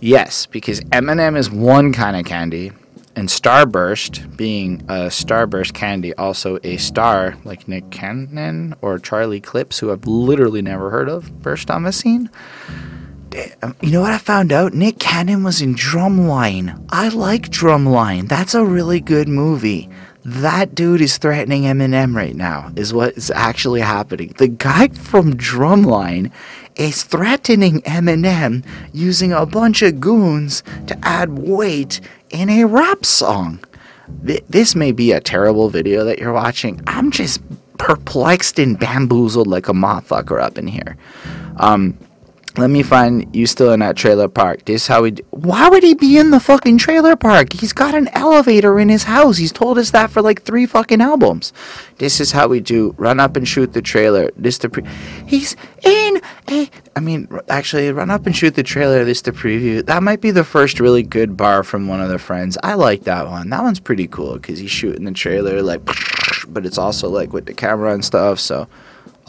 Yes, 0.00 0.46
because 0.46 0.80
Eminem 0.80 1.36
is 1.36 1.50
one 1.50 1.92
kind 1.92 2.16
of 2.16 2.24
candy, 2.26 2.72
and 3.16 3.28
Starburst, 3.28 4.36
being 4.36 4.80
a 4.88 5.06
Starburst 5.06 5.72
candy, 5.72 6.12
also 6.14 6.58
a 6.64 6.76
star 6.78 7.36
like 7.44 7.68
Nick 7.68 7.90
Cannon 7.90 8.74
or 8.82 8.98
Charlie 8.98 9.40
Clips, 9.40 9.78
who 9.78 9.92
I've 9.92 10.06
literally 10.06 10.62
never 10.62 10.90
heard 10.90 11.08
of, 11.08 11.40
burst 11.42 11.70
on 11.70 11.84
the 11.84 11.92
scene. 11.92 12.28
Um, 13.62 13.74
you 13.80 13.90
know 13.90 14.00
what 14.00 14.12
I 14.12 14.18
found 14.18 14.52
out? 14.52 14.74
Nick 14.74 14.98
Cannon 14.98 15.42
was 15.42 15.60
in 15.60 15.74
Drumline. 15.74 16.84
I 16.90 17.08
like 17.08 17.48
Drumline. 17.48 18.28
That's 18.28 18.54
a 18.54 18.64
really 18.64 19.00
good 19.00 19.28
movie. 19.28 19.88
That 20.24 20.74
dude 20.74 21.00
is 21.00 21.18
threatening 21.18 21.64
Eminem 21.64 22.14
right 22.14 22.34
now, 22.34 22.72
is 22.76 22.94
what 22.94 23.16
is 23.16 23.30
actually 23.30 23.80
happening. 23.80 24.34
The 24.38 24.48
guy 24.48 24.88
from 24.88 25.34
Drumline 25.34 26.30
is 26.76 27.02
threatening 27.02 27.82
Eminem 27.82 28.64
using 28.92 29.32
a 29.32 29.44
bunch 29.44 29.82
of 29.82 30.00
goons 30.00 30.62
to 30.86 30.96
add 31.02 31.38
weight 31.38 32.00
in 32.30 32.48
a 32.48 32.64
rap 32.64 33.04
song. 33.04 33.62
This 34.08 34.74
may 34.74 34.92
be 34.92 35.12
a 35.12 35.20
terrible 35.20 35.68
video 35.68 36.04
that 36.04 36.18
you're 36.18 36.32
watching. 36.32 36.80
I'm 36.86 37.10
just 37.10 37.40
perplexed 37.78 38.58
and 38.58 38.78
bamboozled 38.78 39.46
like 39.46 39.68
a 39.68 39.72
motherfucker 39.72 40.40
up 40.40 40.56
in 40.56 40.66
here. 40.66 40.96
Um, 41.56 41.98
let 42.56 42.70
me 42.70 42.84
find 42.84 43.34
you 43.34 43.46
still 43.46 43.72
in 43.72 43.80
that 43.80 43.96
trailer 43.96 44.28
park. 44.28 44.64
This 44.64 44.82
is 44.82 44.86
how 44.86 45.02
we. 45.02 45.10
Do. 45.12 45.24
Why 45.30 45.68
would 45.68 45.82
he 45.82 45.94
be 45.94 46.18
in 46.18 46.30
the 46.30 46.38
fucking 46.38 46.78
trailer 46.78 47.16
park? 47.16 47.52
He's 47.52 47.72
got 47.72 47.96
an 47.96 48.08
elevator 48.12 48.78
in 48.78 48.88
his 48.88 49.04
house. 49.04 49.38
He's 49.38 49.50
told 49.50 49.76
us 49.76 49.90
that 49.90 50.10
for 50.10 50.22
like 50.22 50.42
three 50.42 50.64
fucking 50.64 51.00
albums. 51.00 51.52
This 51.98 52.20
is 52.20 52.30
how 52.30 52.46
we 52.46 52.60
do. 52.60 52.94
Run 52.96 53.18
up 53.18 53.36
and 53.36 53.46
shoot 53.46 53.72
the 53.72 53.82
trailer. 53.82 54.30
This 54.36 54.58
the 54.58 54.68
pre. 54.68 54.84
He's 55.26 55.56
in 55.82 56.20
a. 56.48 56.70
I 56.94 57.00
mean, 57.00 57.28
actually, 57.48 57.90
run 57.90 58.10
up 58.10 58.24
and 58.24 58.36
shoot 58.36 58.54
the 58.54 58.62
trailer. 58.62 59.04
This 59.04 59.22
the 59.22 59.32
preview. 59.32 59.84
That 59.84 60.04
might 60.04 60.20
be 60.20 60.30
the 60.30 60.44
first 60.44 60.78
really 60.78 61.02
good 61.02 61.36
bar 61.36 61.64
from 61.64 61.88
one 61.88 62.00
of 62.00 62.08
the 62.08 62.20
friends. 62.20 62.56
I 62.62 62.74
like 62.74 63.02
that 63.04 63.26
one. 63.26 63.50
That 63.50 63.64
one's 63.64 63.80
pretty 63.80 64.06
cool 64.06 64.34
because 64.34 64.60
he's 64.60 64.70
shooting 64.70 65.04
the 65.04 65.12
trailer 65.12 65.60
like, 65.60 65.84
but 66.46 66.64
it's 66.64 66.78
also 66.78 67.08
like 67.08 67.32
with 67.32 67.46
the 67.46 67.54
camera 67.54 67.92
and 67.92 68.04
stuff. 68.04 68.38
So, 68.38 68.68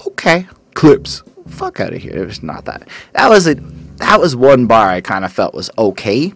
okay, 0.06 0.48
clips 0.76 1.24
fuck 1.48 1.80
out 1.80 1.94
of 1.94 2.02
here. 2.02 2.16
It 2.16 2.26
was 2.26 2.44
not 2.44 2.66
that. 2.66 2.88
That 3.14 3.30
was 3.30 3.48
a 3.48 3.56
that 3.98 4.20
was 4.20 4.36
one 4.36 4.68
bar 4.68 4.90
I 4.90 5.02
kind 5.02 5.26
of 5.26 5.32
felt 5.32 5.54
was 5.54 5.70
okay. 5.78 6.34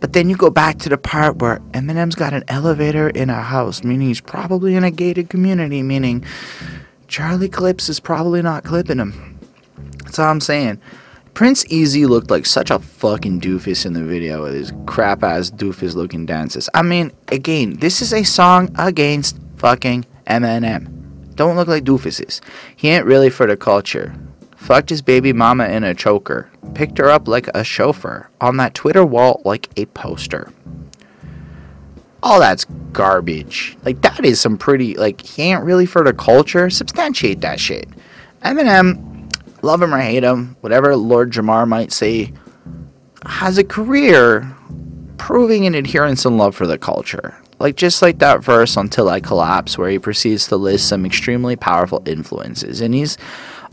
But 0.00 0.14
then 0.14 0.30
you 0.30 0.36
go 0.36 0.50
back 0.50 0.78
to 0.78 0.88
the 0.88 0.96
part 0.96 1.36
where 1.36 1.58
Eminem's 1.72 2.14
got 2.14 2.32
an 2.32 2.44
elevator 2.48 3.10
in 3.10 3.28
a 3.28 3.42
house, 3.42 3.84
meaning 3.84 4.08
he's 4.08 4.20
probably 4.20 4.74
in 4.74 4.84
a 4.84 4.90
gated 4.90 5.28
community, 5.28 5.82
meaning 5.82 6.24
Charlie 7.06 7.50
Clips 7.50 7.90
is 7.90 8.00
probably 8.00 8.40
not 8.40 8.64
clipping 8.64 8.98
him. 8.98 9.38
That's 10.04 10.18
all 10.18 10.30
I'm 10.30 10.40
saying. 10.40 10.80
Prince 11.34 11.64
Easy 11.68 12.06
looked 12.06 12.30
like 12.30 12.46
such 12.46 12.70
a 12.70 12.78
fucking 12.78 13.40
doofus 13.40 13.84
in 13.84 13.92
the 13.92 14.02
video 14.02 14.42
with 14.42 14.54
his 14.54 14.72
crap 14.86 15.22
ass 15.22 15.50
doofus 15.50 15.94
looking 15.94 16.26
dances. 16.26 16.68
I 16.74 16.82
mean, 16.82 17.12
again, 17.28 17.74
this 17.74 18.00
is 18.00 18.12
a 18.12 18.24
song 18.24 18.74
against 18.78 19.38
fucking 19.56 20.06
Eminem. 20.26 21.34
Don't 21.34 21.56
look 21.56 21.68
like 21.68 21.84
doofuses. 21.84 22.40
He 22.74 22.88
ain't 22.88 23.06
really 23.06 23.30
for 23.30 23.46
the 23.46 23.56
culture 23.56 24.14
fucked 24.60 24.90
his 24.90 25.00
baby 25.00 25.32
mama 25.32 25.66
in 25.68 25.82
a 25.84 25.94
choker, 25.94 26.50
picked 26.74 26.98
her 26.98 27.08
up 27.08 27.26
like 27.26 27.48
a 27.48 27.64
chauffeur, 27.64 28.28
on 28.42 28.58
that 28.58 28.74
Twitter 28.74 29.04
wall 29.04 29.40
like 29.44 29.70
a 29.78 29.86
poster. 29.86 30.52
All 32.22 32.38
that's 32.38 32.66
garbage. 32.92 33.78
Like, 33.84 34.02
that 34.02 34.22
is 34.22 34.38
some 34.38 34.58
pretty, 34.58 34.94
like, 34.94 35.22
he 35.22 35.44
ain't 35.44 35.64
really 35.64 35.86
for 35.86 36.04
the 36.04 36.12
culture. 36.12 36.68
Substantiate 36.68 37.40
that 37.40 37.58
shit. 37.58 37.88
Eminem, 38.44 39.34
love 39.62 39.80
him 39.80 39.94
or 39.94 39.98
hate 39.98 40.22
him, 40.22 40.54
whatever 40.60 40.94
Lord 40.94 41.32
Jamar 41.32 41.66
might 41.66 41.90
say, 41.90 42.30
has 43.24 43.56
a 43.56 43.64
career 43.64 44.54
proving 45.16 45.64
an 45.64 45.74
adherence 45.74 46.26
and 46.26 46.36
love 46.36 46.54
for 46.54 46.66
the 46.66 46.78
culture. 46.78 47.34
Like 47.58 47.76
just 47.76 48.02
like 48.02 48.18
that 48.18 48.42
verse 48.42 48.76
Until 48.76 49.08
I 49.08 49.20
Collapse, 49.20 49.78
where 49.78 49.90
he 49.90 49.98
proceeds 49.98 50.48
to 50.48 50.56
list 50.56 50.88
some 50.88 51.06
extremely 51.06 51.56
powerful 51.56 52.02
influences. 52.06 52.82
And 52.82 52.94
he's 52.94 53.16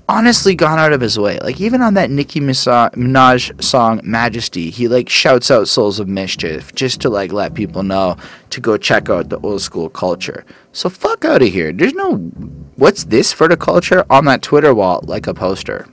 honestly 0.10 0.56
gone 0.56 0.80
out 0.80 0.94
of 0.94 1.02
his 1.02 1.20
way. 1.20 1.40
Like 1.40 1.60
even 1.60 1.82
on 1.82 1.94
that 1.96 2.10
Nicki 2.10 2.40
Minaj 2.40 3.64
song 3.64 4.02
Majesty, 4.04 4.70
he 4.70 4.88
like 4.88 5.10
shouts 5.10 5.52
out 5.52 5.68
Souls 5.68 6.00
of 6.00 6.08
Mischief 6.08 6.74
just 6.76 7.02
to 7.02 7.10
like 7.10 7.32
let 7.32 7.54
people 7.54 7.84
know 7.84 8.18
to 8.50 8.62
go 8.62 8.78
check 8.78 9.10
out 9.10 9.30
the 9.30 9.40
old 9.40 9.62
school 9.62 9.90
culture. 9.90 10.46
So 10.72 10.90
fuck 10.90 11.26
out 11.26 11.42
of 11.42 11.50
here. 11.50 11.72
There's 11.74 11.94
no 11.94 12.16
what's 12.76 13.06
this 13.06 13.34
for 13.34 13.48
the 13.48 13.58
culture 13.58 14.06
on 14.10 14.26
that 14.26 14.42
Twitter 14.42 14.74
wall 14.74 15.02
like 15.04 15.28
a 15.28 15.34
poster. 15.34 15.88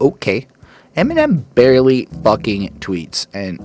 Okay. 0.00 0.46
Eminem 0.96 1.44
barely 1.54 2.06
fucking 2.24 2.78
tweets 2.80 3.26
and 3.34 3.60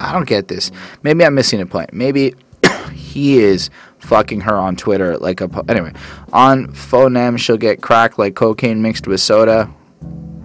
I 0.00 0.12
don't 0.12 0.26
get 0.26 0.48
this. 0.48 0.70
Maybe 1.02 1.24
I'm 1.24 1.34
missing 1.34 1.60
a 1.60 1.66
point. 1.66 1.92
Maybe 1.92 2.34
he 2.92 3.38
is 3.38 3.70
fucking 3.98 4.40
her 4.42 4.56
on 4.56 4.76
Twitter 4.76 5.16
like 5.18 5.40
a 5.40 5.48
po- 5.48 5.64
anyway 5.68 5.92
on 6.32 6.66
phonem 6.68 7.38
she'll 7.38 7.56
get 7.56 7.80
cracked 7.82 8.18
like 8.18 8.34
cocaine 8.34 8.82
mixed 8.82 9.06
with 9.06 9.20
soda. 9.20 9.70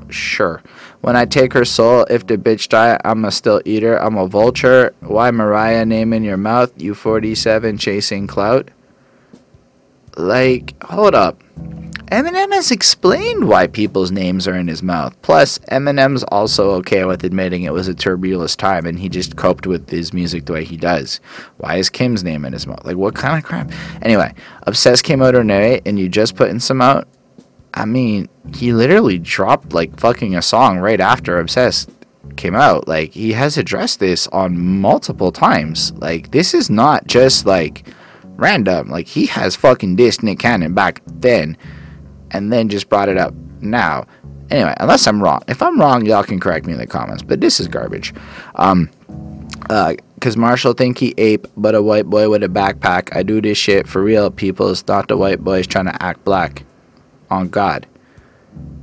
Sure. 0.09 0.61
When 1.01 1.15
I 1.15 1.25
take 1.25 1.53
her 1.53 1.65
soul, 1.65 2.05
if 2.09 2.27
the 2.27 2.37
bitch 2.37 2.69
die, 2.69 2.99
I'm 3.03 3.25
a 3.25 3.31
still 3.31 3.61
eater. 3.65 3.97
I'm 3.97 4.17
a 4.17 4.27
vulture. 4.27 4.93
Why 4.99 5.31
Mariah 5.31 5.85
name 5.85 6.13
in 6.13 6.23
your 6.23 6.37
mouth? 6.37 6.71
You 6.79 6.93
47 6.93 7.77
chasing 7.77 8.27
clout. 8.27 8.69
Like, 10.17 10.81
hold 10.83 11.15
up. 11.15 11.41
Eminem 12.11 12.51
has 12.51 12.71
explained 12.71 13.47
why 13.47 13.67
people's 13.67 14.11
names 14.11 14.45
are 14.45 14.55
in 14.55 14.67
his 14.67 14.83
mouth. 14.83 15.15
Plus, 15.21 15.59
Eminem's 15.71 16.23
also 16.23 16.71
okay 16.71 17.05
with 17.05 17.23
admitting 17.23 17.63
it 17.63 17.71
was 17.71 17.87
a 17.87 17.95
turbulent 17.95 18.57
time 18.57 18.85
and 18.85 18.99
he 18.99 19.07
just 19.07 19.37
coped 19.37 19.65
with 19.65 19.89
his 19.89 20.11
music 20.11 20.45
the 20.45 20.51
way 20.51 20.65
he 20.65 20.75
does. 20.75 21.21
Why 21.57 21.77
is 21.77 21.89
Kim's 21.89 22.21
name 22.21 22.43
in 22.43 22.51
his 22.51 22.67
mouth? 22.67 22.83
Like, 22.83 22.97
what 22.97 23.15
kind 23.15 23.37
of 23.37 23.45
crap? 23.45 23.71
Anyway, 24.01 24.33
Obsessed 24.63 25.05
came 25.05 25.21
out 25.21 25.31
tonight 25.31 25.83
and 25.85 25.97
you 25.97 26.09
just 26.09 26.35
putting 26.35 26.59
some 26.59 26.81
out? 26.81 27.07
I 27.73 27.85
mean, 27.85 28.27
he 28.53 28.73
literally 28.73 29.17
dropped 29.17 29.71
like 29.71 29.97
fucking 29.97 30.35
a 30.35 30.41
song 30.41 30.79
right 30.79 30.99
after 30.99 31.39
Obsessed 31.39 31.89
came 32.35 32.55
out. 32.55 32.89
Like, 32.89 33.13
he 33.13 33.31
has 33.31 33.57
addressed 33.57 34.01
this 34.01 34.27
on 34.27 34.59
multiple 34.59 35.31
times. 35.31 35.93
Like, 35.93 36.31
this 36.31 36.53
is 36.53 36.69
not 36.69 37.07
just 37.07 37.45
like 37.45 37.87
random. 38.37 38.89
Like, 38.89 39.07
he 39.07 39.25
has 39.27 39.55
fucking 39.55 39.97
dissed 39.97 40.23
Nick 40.23 40.39
Cannon 40.39 40.73
back 40.73 41.01
then 41.05 41.57
and 42.31 42.51
then 42.51 42.69
just 42.69 42.89
brought 42.89 43.09
it 43.09 43.17
up 43.17 43.33
now. 43.61 44.05
Anyway, 44.49 44.73
unless 44.79 45.07
I'm 45.07 45.21
wrong. 45.23 45.41
If 45.47 45.61
I'm 45.61 45.79
wrong, 45.79 46.05
y'all 46.05 46.23
can 46.23 46.39
correct 46.39 46.65
me 46.65 46.73
in 46.73 46.79
the 46.79 46.87
comments. 46.87 47.23
But 47.23 47.39
this 47.39 47.59
is 47.59 47.67
garbage. 47.67 48.13
Um, 48.55 48.89
uh, 49.69 49.95
cause 50.19 50.35
Marshall 50.35 50.73
think 50.73 50.97
he 50.97 51.13
ape, 51.17 51.47
but 51.55 51.73
a 51.73 51.81
white 51.81 52.07
boy 52.07 52.29
with 52.29 52.43
a 52.43 52.49
backpack. 52.49 53.15
I 53.15 53.23
do 53.23 53.41
this 53.41 53.57
shit 53.57 53.87
for 53.87 54.03
real, 54.03 54.29
people. 54.29 54.69
It's 54.69 54.85
not 54.87 55.07
the 55.07 55.15
white 55.15 55.39
boys 55.41 55.67
trying 55.67 55.85
to 55.85 56.03
act 56.03 56.23
black. 56.25 56.63
On 57.29 57.47
God. 57.47 57.87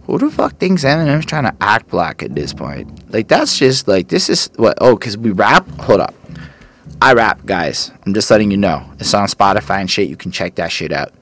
Who 0.06 0.16
the 0.16 0.30
fuck 0.30 0.56
thinks 0.56 0.84
Eminem's 0.84 1.26
trying 1.26 1.44
to 1.44 1.54
act 1.60 1.88
black 1.88 2.22
at 2.22 2.34
this 2.34 2.54
point? 2.54 3.12
Like, 3.12 3.28
that's 3.28 3.58
just 3.58 3.86
like, 3.86 4.08
this 4.08 4.30
is 4.30 4.48
what, 4.56 4.78
oh, 4.80 4.96
cause 4.96 5.18
we 5.18 5.32
rap? 5.32 5.68
Hold 5.80 6.00
up. 6.00 6.14
I 7.00 7.12
rap, 7.12 7.46
guys. 7.46 7.92
I'm 8.04 8.12
just 8.12 8.28
letting 8.28 8.50
you 8.50 8.56
know. 8.56 8.84
It's 8.98 9.14
on 9.14 9.28
Spotify 9.28 9.80
and 9.80 9.90
shit. 9.90 10.08
You 10.08 10.16
can 10.16 10.32
check 10.32 10.56
that 10.56 10.72
shit 10.72 10.90
out. 10.90 11.12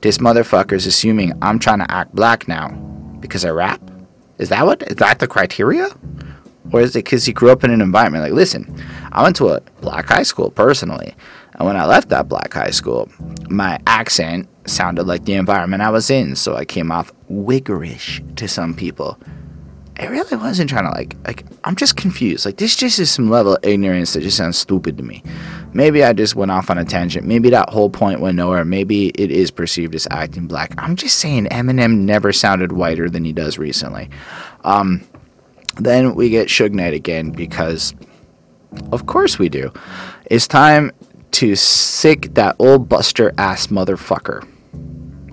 This 0.00 0.18
motherfucker's 0.18 0.86
assuming 0.86 1.32
I'm 1.42 1.58
trying 1.58 1.80
to 1.80 1.90
act 1.90 2.14
black 2.14 2.46
now 2.46 2.68
because 3.18 3.44
I 3.44 3.50
rap. 3.50 3.80
Is 4.38 4.50
that 4.50 4.64
what? 4.64 4.82
Is 4.84 4.96
that 4.96 5.18
the 5.18 5.26
criteria? 5.26 5.88
Or 6.72 6.80
is 6.80 6.94
it 6.94 7.04
because 7.04 7.24
he 7.24 7.32
grew 7.32 7.50
up 7.50 7.64
in 7.64 7.72
an 7.72 7.80
environment 7.80 8.22
like, 8.22 8.32
listen, 8.32 8.80
I 9.10 9.24
went 9.24 9.34
to 9.36 9.48
a 9.48 9.60
black 9.80 10.06
high 10.06 10.22
school 10.22 10.50
personally. 10.50 11.14
And 11.54 11.66
when 11.66 11.76
I 11.76 11.84
left 11.84 12.10
that 12.10 12.28
black 12.28 12.52
high 12.52 12.70
school, 12.70 13.08
my 13.48 13.80
accent 13.88 14.48
sounded 14.66 15.04
like 15.04 15.24
the 15.24 15.34
environment 15.34 15.82
I 15.82 15.90
was 15.90 16.10
in. 16.10 16.36
So 16.36 16.54
I 16.54 16.64
came 16.64 16.92
off 16.92 17.12
wiggerish 17.28 18.22
to 18.36 18.46
some 18.46 18.72
people. 18.72 19.18
It 19.96 20.10
really 20.10 20.36
wasn't 20.36 20.68
trying 20.68 20.84
to 20.84 20.90
like 20.90 21.16
like 21.24 21.44
I'm 21.62 21.76
just 21.76 21.96
confused. 21.96 22.44
Like 22.44 22.56
this 22.56 22.74
just 22.74 22.98
is 22.98 23.10
some 23.10 23.30
level 23.30 23.54
of 23.54 23.64
ignorance 23.64 24.12
that 24.12 24.22
just 24.22 24.36
sounds 24.36 24.58
stupid 24.58 24.96
to 24.98 25.04
me. 25.04 25.22
Maybe 25.72 26.02
I 26.02 26.12
just 26.12 26.34
went 26.34 26.50
off 26.50 26.68
on 26.70 26.78
a 26.78 26.84
tangent. 26.84 27.26
Maybe 27.26 27.50
that 27.50 27.70
whole 27.70 27.90
point 27.90 28.20
went 28.20 28.36
nowhere. 28.36 28.64
Maybe 28.64 29.08
it 29.10 29.30
is 29.30 29.50
perceived 29.50 29.94
as 29.94 30.08
acting 30.10 30.46
black. 30.46 30.74
I'm 30.78 30.96
just 30.96 31.18
saying 31.18 31.46
Eminem 31.46 31.98
never 31.98 32.32
sounded 32.32 32.72
whiter 32.72 33.08
than 33.08 33.24
he 33.24 33.32
does 33.32 33.56
recently. 33.56 34.10
Um, 34.64 35.06
then 35.76 36.14
we 36.14 36.28
get 36.28 36.48
Suge 36.48 36.72
Knight 36.72 36.94
again 36.94 37.30
because 37.30 37.94
of 38.90 39.06
course 39.06 39.38
we 39.38 39.48
do. 39.48 39.72
It's 40.26 40.48
time 40.48 40.90
to 41.32 41.54
sick 41.54 42.34
that 42.34 42.56
old 42.58 42.88
Buster 42.88 43.32
ass 43.38 43.68
motherfucker. 43.68 44.46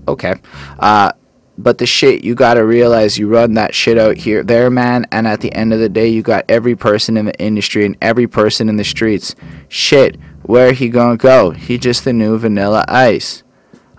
Okay. 0.08 0.36
Uh, 0.80 1.12
but 1.62 1.78
the 1.78 1.86
shit, 1.86 2.24
you 2.24 2.36
gotta 2.36 2.66
realize 2.66 3.18
you 3.18 3.28
run 3.28 3.54
that 3.54 3.76
shit 3.76 3.98
out 3.98 4.18
here, 4.18 4.44
there, 4.44 4.70
man. 4.70 5.06
And 5.12 5.28
at 5.28 5.42
the 5.42 5.54
end 5.54 5.74
of 5.74 5.80
the 5.80 5.90
day, 5.90 6.08
you 6.08 6.22
got 6.22 6.46
every 6.50 6.76
person 6.76 7.18
in 7.18 7.26
the 7.26 7.40
industry 7.40 7.86
and 7.86 7.98
every 8.02 8.28
person 8.28 8.70
in 8.70 8.78
the 8.78 8.84
streets. 8.84 9.36
Shit, 9.70 10.18
where 10.44 10.74
he 10.74 10.90
gonna 10.90 11.18
go? 11.18 11.52
He 11.52 11.78
just 11.78 12.04
the 12.04 12.14
new 12.14 12.38
Vanilla 12.38 12.84
Ice. 12.88 13.44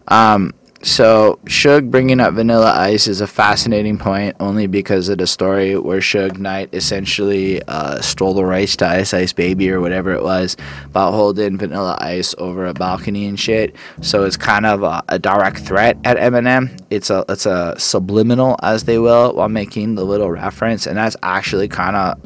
Um, 0.08 0.54
so 0.82 1.38
Suge 1.44 1.90
bringing 1.90 2.18
up 2.18 2.34
Vanilla 2.34 2.72
Ice 2.72 3.06
is 3.06 3.20
a 3.20 3.26
fascinating 3.26 3.98
point, 3.98 4.36
only 4.40 4.66
because 4.66 5.08
of 5.08 5.18
the 5.18 5.26
story 5.26 5.78
where 5.78 6.00
Suge 6.00 6.38
Knight 6.38 6.70
essentially 6.72 7.62
uh, 7.68 8.00
stole 8.00 8.34
the 8.34 8.44
rights 8.44 8.76
to 8.76 8.86
Ice 8.86 9.14
Ice 9.14 9.32
Baby 9.32 9.70
or 9.70 9.80
whatever 9.80 10.12
it 10.12 10.22
was, 10.22 10.56
about 10.86 11.12
holding 11.12 11.56
Vanilla 11.56 11.96
Ice 12.00 12.34
over 12.38 12.66
a 12.66 12.74
balcony 12.74 13.26
and 13.26 13.38
shit. 13.38 13.76
So 14.00 14.24
it's 14.24 14.36
kind 14.36 14.66
of 14.66 14.82
a, 14.82 15.02
a 15.08 15.18
direct 15.18 15.58
threat 15.58 15.96
at 16.04 16.16
Eminem. 16.16 16.80
It's 16.90 17.10
a 17.10 17.24
it's 17.28 17.46
a 17.46 17.78
subliminal, 17.78 18.56
as 18.62 18.84
they 18.84 18.98
will, 18.98 19.34
while 19.34 19.48
making 19.48 19.94
the 19.94 20.04
little 20.04 20.30
reference, 20.30 20.86
and 20.86 20.96
that's 20.96 21.16
actually 21.22 21.68
kind 21.68 21.96
of 21.96 22.20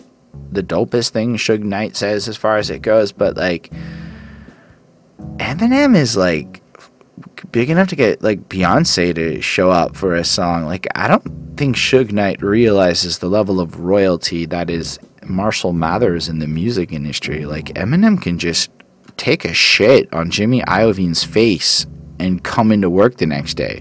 the 0.52 0.62
dopest 0.62 1.10
thing 1.10 1.36
Suge 1.36 1.62
Knight 1.62 1.96
says 1.96 2.26
as 2.26 2.36
far 2.36 2.56
as 2.56 2.70
it 2.70 2.80
goes. 2.80 3.12
But 3.12 3.36
like, 3.36 3.70
Eminem 5.36 5.94
is 5.94 6.16
like 6.16 6.62
big 7.52 7.70
enough 7.70 7.88
to 7.88 7.96
get 7.96 8.22
like 8.22 8.48
Beyonce 8.48 9.14
to 9.14 9.40
show 9.40 9.70
up 9.70 9.96
for 9.96 10.14
a 10.14 10.24
song. 10.24 10.64
Like 10.64 10.86
I 10.94 11.08
don't 11.08 11.56
think 11.56 11.76
Suge 11.76 12.12
Knight 12.12 12.42
realizes 12.42 13.18
the 13.18 13.28
level 13.28 13.60
of 13.60 13.80
royalty 13.80 14.46
that 14.46 14.70
is 14.70 14.98
Marshall 15.24 15.72
Mathers 15.72 16.28
in 16.28 16.38
the 16.38 16.46
music 16.46 16.92
industry. 16.92 17.44
Like 17.46 17.66
Eminem 17.74 18.20
can 18.20 18.38
just 18.38 18.70
take 19.16 19.44
a 19.44 19.54
shit 19.54 20.12
on 20.12 20.30
Jimmy 20.30 20.62
Iovine's 20.62 21.24
face 21.24 21.86
and 22.18 22.42
come 22.42 22.72
into 22.72 22.90
work 22.90 23.16
the 23.16 23.26
next 23.26 23.54
day. 23.54 23.80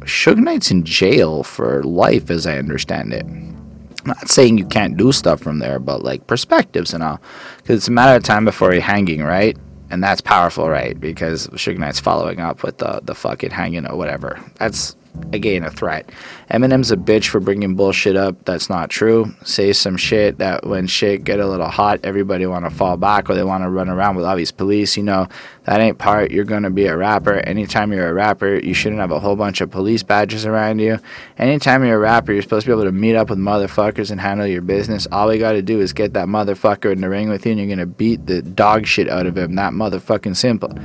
Suge 0.00 0.38
Knight's 0.38 0.70
in 0.70 0.84
jail 0.84 1.42
for 1.42 1.82
life, 1.82 2.30
as 2.30 2.46
I 2.46 2.58
understand 2.58 3.12
it. 3.12 3.24
I'm 3.24 4.08
not 4.08 4.28
saying 4.28 4.58
you 4.58 4.66
can't 4.66 4.98
do 4.98 5.12
stuff 5.12 5.40
from 5.40 5.58
there, 5.58 5.78
but 5.78 6.02
like 6.02 6.26
perspectives 6.26 6.92
and 6.92 7.02
all, 7.02 7.20
because 7.56 7.78
it's 7.78 7.88
a 7.88 7.92
matter 7.92 8.16
of 8.16 8.22
time 8.22 8.44
before 8.44 8.72
you're 8.72 8.82
hanging, 8.82 9.22
right? 9.22 9.56
And 9.90 10.02
that's 10.02 10.20
powerful, 10.20 10.68
right? 10.68 10.98
Because 10.98 11.48
Suge 11.48 11.78
Knight's 11.78 12.00
following 12.00 12.40
up 12.40 12.62
with 12.62 12.78
the 12.78 13.00
the 13.02 13.14
fucking 13.14 13.50
hanging 13.50 13.86
or 13.86 13.96
whatever. 13.96 14.40
That's 14.56 14.96
again 15.32 15.64
a 15.64 15.70
threat. 15.70 16.10
Eminem's 16.50 16.90
a 16.90 16.96
bitch 16.96 17.28
for 17.28 17.40
bringing 17.40 17.74
bullshit 17.74 18.16
up 18.16 18.44
that's 18.44 18.68
not 18.68 18.90
true. 18.90 19.34
Say 19.44 19.72
some 19.72 19.96
shit 19.96 20.38
that 20.38 20.66
when 20.66 20.86
shit 20.86 21.24
get 21.24 21.40
a 21.40 21.46
little 21.46 21.68
hot, 21.68 22.00
everybody 22.04 22.46
want 22.46 22.64
to 22.64 22.70
fall 22.70 22.96
back 22.96 23.28
or 23.28 23.34
they 23.34 23.44
want 23.44 23.64
to 23.64 23.70
run 23.70 23.88
around 23.88 24.16
with 24.16 24.24
all 24.24 24.36
these 24.36 24.50
police. 24.50 24.96
You 24.96 25.02
know 25.02 25.28
that 25.64 25.80
ain't 25.80 25.98
part. 25.98 26.30
You're 26.30 26.44
gonna 26.44 26.70
be 26.70 26.86
a 26.86 26.96
rapper. 26.96 27.34
Anytime 27.34 27.92
you're 27.92 28.08
a 28.08 28.14
rapper, 28.14 28.56
you 28.56 28.74
shouldn't 28.74 29.00
have 29.00 29.10
a 29.10 29.20
whole 29.20 29.36
bunch 29.36 29.60
of 29.60 29.70
police 29.70 30.02
badges 30.02 30.46
around 30.46 30.78
you. 30.78 30.98
Anytime 31.38 31.84
you're 31.84 31.96
a 31.96 31.98
rapper, 31.98 32.32
you're 32.32 32.42
supposed 32.42 32.66
to 32.66 32.70
be 32.70 32.72
able 32.72 32.84
to 32.84 32.92
meet 32.92 33.16
up 33.16 33.30
with 33.30 33.38
motherfuckers 33.38 34.10
and 34.10 34.20
handle 34.20 34.46
your 34.46 34.62
business. 34.62 35.06
All 35.10 35.28
we 35.28 35.38
gotta 35.38 35.62
do 35.62 35.80
is 35.80 35.92
get 35.92 36.12
that 36.14 36.26
motherfucker 36.26 36.92
in 36.92 37.00
the 37.00 37.08
ring 37.08 37.28
with 37.28 37.46
you, 37.46 37.52
and 37.52 37.60
you're 37.60 37.68
gonna 37.68 37.86
beat 37.86 38.26
the 38.26 38.42
dog 38.42 38.86
shit 38.86 39.08
out 39.08 39.26
of 39.26 39.36
him. 39.36 39.54
That 39.54 39.72
motherfucking 39.72 40.36
simple. 40.36 40.76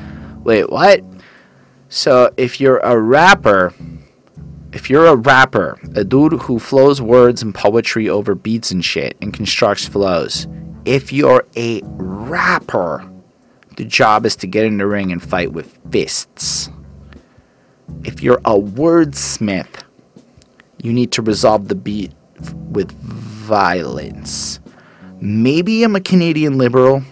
Wait, 0.44 0.70
what? 0.70 1.04
So 1.89 2.32
if 2.38 2.62
you're 2.62 2.78
a 2.78 2.98
rapper 2.98 3.74
if 4.71 4.89
you're 4.89 5.08
a 5.08 5.15
rapper, 5.15 5.79
a 5.95 6.03
dude 6.03 6.34
who 6.34 6.60
flows 6.60 7.01
words 7.01 7.41
and 7.41 7.55
poetry 7.55 8.08
over 8.08 8.36
beats 8.36 8.71
and 8.71 8.86
shit 8.86 9.17
and 9.21 9.34
constructs 9.34 9.88
flows, 9.88 10.47
if 10.86 11.12
you're 11.12 11.45
a 11.55 11.82
rapper, 11.84 13.10
the 13.77 13.86
job 13.86 14.25
is 14.25 14.36
to 14.38 14.47
get 14.47 14.65
in 14.65 14.77
the 14.77 14.86
ring 14.86 15.12
and 15.12 15.23
fight 15.23 15.51
with 15.51 15.77
fists. 15.91 16.69
If 18.03 18.21
you're 18.21 18.41
a 18.45 18.58
wordsmith, 18.60 19.84
you 20.82 20.93
need 20.93 21.12
to 21.13 21.21
resolve 21.21 21.67
the 21.67 21.75
beat 21.75 22.12
with 22.69 22.91
violence. 22.91 24.60
Maybe 25.19 25.84
I'm 25.84 25.95
a 25.95 26.01
Canadian 26.01 26.58
liberal 26.58 27.03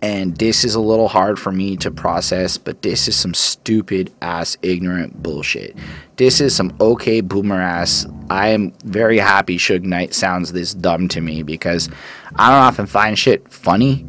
and 0.00 0.36
this 0.36 0.64
is 0.64 0.74
a 0.74 0.80
little 0.80 1.08
hard 1.08 1.38
for 1.38 1.50
me 1.50 1.76
to 1.78 1.90
process, 1.90 2.56
but 2.56 2.82
this 2.82 3.08
is 3.08 3.16
some 3.16 3.34
stupid 3.34 4.12
ass 4.22 4.56
ignorant 4.62 5.22
bullshit. 5.22 5.76
This 6.16 6.40
is 6.40 6.54
some 6.54 6.76
okay 6.80 7.20
boomer 7.20 7.60
ass. 7.60 8.06
I 8.30 8.48
am 8.48 8.72
very 8.84 9.18
happy 9.18 9.58
Suge 9.58 9.82
Knight 9.82 10.14
sounds 10.14 10.52
this 10.52 10.74
dumb 10.74 11.08
to 11.08 11.20
me 11.20 11.42
because 11.42 11.88
I 12.36 12.50
don't 12.50 12.62
often 12.62 12.86
find 12.86 13.18
shit 13.18 13.50
funny, 13.52 14.06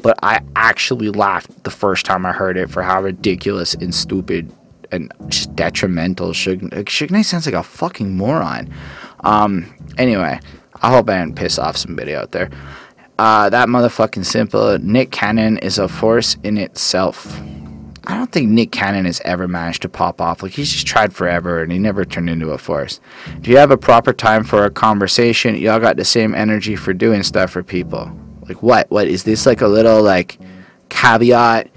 but 0.00 0.18
I 0.22 0.40
actually 0.54 1.10
laughed 1.10 1.64
the 1.64 1.70
first 1.70 2.06
time 2.06 2.24
I 2.24 2.32
heard 2.32 2.56
it 2.56 2.70
for 2.70 2.82
how 2.82 3.02
ridiculous 3.02 3.74
and 3.74 3.94
stupid 3.94 4.52
and 4.92 5.12
just 5.28 5.56
detrimental 5.56 6.28
Suge, 6.30 6.62
Suge 6.70 7.10
Knight 7.10 7.22
sounds 7.22 7.46
like 7.46 7.54
a 7.54 7.62
fucking 7.62 8.16
moron. 8.16 8.72
Um, 9.20 9.74
anyway, 9.98 10.38
I 10.82 10.90
hope 10.90 11.08
I 11.08 11.18
didn't 11.18 11.36
piss 11.36 11.58
off 11.58 11.76
somebody 11.76 12.14
out 12.14 12.32
there. 12.32 12.50
Uh, 13.22 13.48
that 13.48 13.68
motherfucking 13.68 14.24
simple. 14.24 14.76
Nick 14.80 15.12
Cannon 15.12 15.56
is 15.58 15.78
a 15.78 15.86
force 15.86 16.36
in 16.42 16.58
itself. 16.58 17.40
I 18.04 18.16
don't 18.16 18.32
think 18.32 18.50
Nick 18.50 18.72
Cannon 18.72 19.04
has 19.04 19.22
ever 19.24 19.46
managed 19.46 19.82
to 19.82 19.88
pop 19.88 20.20
off. 20.20 20.42
Like 20.42 20.50
he's 20.50 20.72
just 20.72 20.88
tried 20.88 21.14
forever 21.14 21.62
and 21.62 21.70
he 21.70 21.78
never 21.78 22.04
turned 22.04 22.28
into 22.28 22.50
a 22.50 22.58
force. 22.58 22.98
If 23.38 23.46
you 23.46 23.58
have 23.58 23.70
a 23.70 23.76
proper 23.76 24.12
time 24.12 24.42
for 24.42 24.64
a 24.64 24.72
conversation, 24.72 25.54
y'all 25.54 25.78
got 25.78 25.96
the 25.96 26.04
same 26.04 26.34
energy 26.34 26.74
for 26.74 26.92
doing 26.92 27.22
stuff 27.22 27.52
for 27.52 27.62
people. 27.62 28.10
Like 28.48 28.60
what? 28.60 28.90
What 28.90 29.06
is 29.06 29.22
this 29.22 29.46
like 29.46 29.60
a 29.60 29.68
little 29.68 30.02
like 30.02 30.36
caveat? 30.88 31.70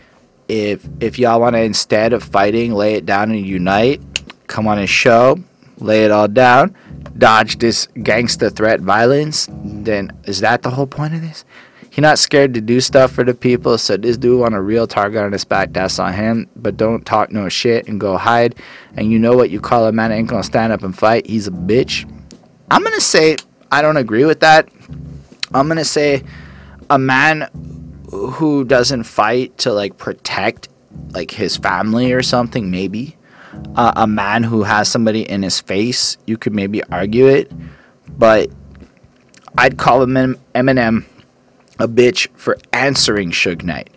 If 0.48 0.84
if 1.00 1.20
y'all 1.20 1.42
want 1.42 1.56
to 1.56 1.62
instead 1.62 2.14
of 2.14 2.24
fighting, 2.24 2.74
lay 2.74 2.96
it 2.96 3.06
down 3.06 3.30
and 3.30 3.46
unite, 3.46 4.02
come 4.48 4.68
on 4.68 4.80
a 4.80 4.88
show, 4.88 5.38
lay 5.78 6.06
it 6.06 6.10
all 6.10 6.28
down 6.28 6.76
dodge 7.18 7.60
this 7.60 7.88
gangster 8.04 8.50
threat 8.50 8.82
violence, 8.82 9.48
then 9.52 10.12
is 10.26 10.42
that 10.42 10.64
the 10.64 10.70
whole 10.70 10.88
point 10.88 11.14
of 11.14 11.22
this? 11.22 11.46
He 11.90 12.02
not 12.02 12.20
scared 12.20 12.54
to 12.56 12.62
do 12.62 12.82
stuff 12.82 13.14
for 13.14 13.24
the 13.24 13.34
people, 13.34 13.78
so 13.78 13.96
this 13.96 14.18
dude 14.18 14.42
want 14.42 14.54
a 14.54 14.62
real 14.62 14.86
target 14.86 15.24
on 15.24 15.32
his 15.32 15.46
back, 15.46 15.72
that's 15.72 15.98
on 15.98 16.12
him. 16.12 16.50
But 16.58 16.76
don't 16.76 17.06
talk 17.06 17.32
no 17.32 17.48
shit 17.48 17.88
and 17.88 18.02
go 18.02 18.18
hide. 18.18 18.56
And 18.98 19.10
you 19.10 19.18
know 19.18 19.38
what 19.38 19.50
you 19.50 19.62
call 19.62 19.88
a 19.88 19.94
man 19.94 20.12
ain't 20.12 20.28
gonna 20.28 20.44
stand 20.44 20.74
up 20.74 20.84
and 20.84 20.98
fight? 20.98 21.26
He's 21.26 21.48
a 21.48 21.52
bitch. 21.52 22.04
I'm 22.70 22.84
gonna 22.84 23.00
say 23.00 23.38
I 23.72 23.82
don't 23.82 23.96
agree 23.96 24.26
with 24.26 24.42
that. 24.42 24.68
I'm 25.54 25.70
gonna 25.70 25.86
say 25.86 26.24
a 26.90 27.00
man 27.00 27.48
who 28.12 28.66
doesn't 28.66 29.04
fight 29.04 29.58
to 29.60 29.72
like 29.72 29.98
protect 29.98 30.68
like 31.12 31.32
his 31.32 31.56
family 31.56 32.12
or 32.12 32.22
something, 32.22 32.70
maybe 32.70 33.16
a 33.78 34.08
man 34.08 34.44
who 34.44 34.64
has 34.64 34.90
somebody 34.90 35.30
in 35.30 35.44
his 35.44 35.60
face, 35.60 36.18
you 36.26 36.38
could 36.38 36.54
maybe 36.54 36.84
argue 36.86 37.28
it, 37.28 37.52
but 38.18 38.50
I'd 39.58 39.78
call 39.78 40.02
him 40.04 40.38
Eminem 40.54 41.06
a 41.80 41.88
bitch 41.88 42.28
for 42.36 42.58
answering 42.74 43.32
Suge 43.32 43.64
Knight 43.64 43.90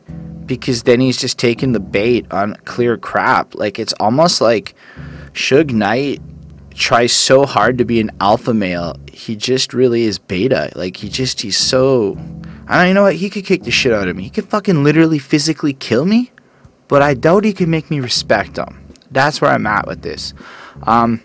because 0.47 0.83
then 0.85 1.01
he's 1.01 1.17
just 1.17 1.39
taking 1.39 1.73
the 1.73 1.81
bait 1.81 2.27
on 2.33 2.57
clear 2.65 2.97
crap. 2.97 3.55
Like 3.55 3.79
it's 3.79 3.93
almost 3.95 4.41
like 4.41 4.75
Suge 5.33 5.73
Knight 5.73 6.21
tries 6.75 7.13
so 7.13 7.45
hard 7.45 7.79
to 7.79 7.85
be 7.85 8.01
an 8.01 8.11
alpha 8.21 8.55
male. 8.55 8.97
He 9.13 9.37
just 9.37 9.75
really 9.75 10.03
is 10.03 10.19
beta. 10.19 10.73
Like 10.75 10.97
he 10.97 11.09
just 11.09 11.41
he's 11.41 11.57
so 11.57 12.19
I 12.67 12.79
don't 12.79 12.89
you 12.89 12.95
know 12.95 13.03
what 13.03 13.17
he 13.17 13.31
could 13.31 13.45
kick 13.45 13.63
the 13.63 13.71
shit 13.71 13.93
out 13.93 14.09
of 14.09 14.17
me. 14.17 14.25
He 14.25 14.31
could 14.31 14.49
fucking 14.49 14.83
literally 14.83 15.19
physically 15.19 15.75
kill 15.75 16.05
me, 16.05 16.33
but 16.89 17.03
I 17.03 17.15
doubt 17.15 17.45
he 17.45 17.53
could 17.53 17.69
make 17.69 17.91
me 17.91 18.01
respect 18.01 18.57
him. 18.57 18.88
That's 19.11 19.41
where 19.41 19.51
I'm 19.51 19.67
at 19.67 19.87
with 19.87 20.03
this. 20.03 20.35
Um, 20.83 21.23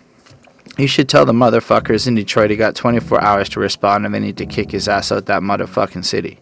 you 0.78 0.86
should 0.86 1.08
tell 1.08 1.24
the 1.24 1.32
motherfuckers 1.32 2.06
in 2.06 2.14
Detroit 2.14 2.50
he 2.50 2.56
got 2.56 2.74
24 2.74 3.20
hours 3.20 3.48
to 3.50 3.60
respond 3.60 4.06
and 4.06 4.14
they 4.14 4.20
need 4.20 4.36
to 4.38 4.46
kick 4.46 4.70
his 4.70 4.88
ass 4.88 5.12
out 5.12 5.26
that 5.26 5.42
motherfucking 5.42 6.04
city. 6.04 6.40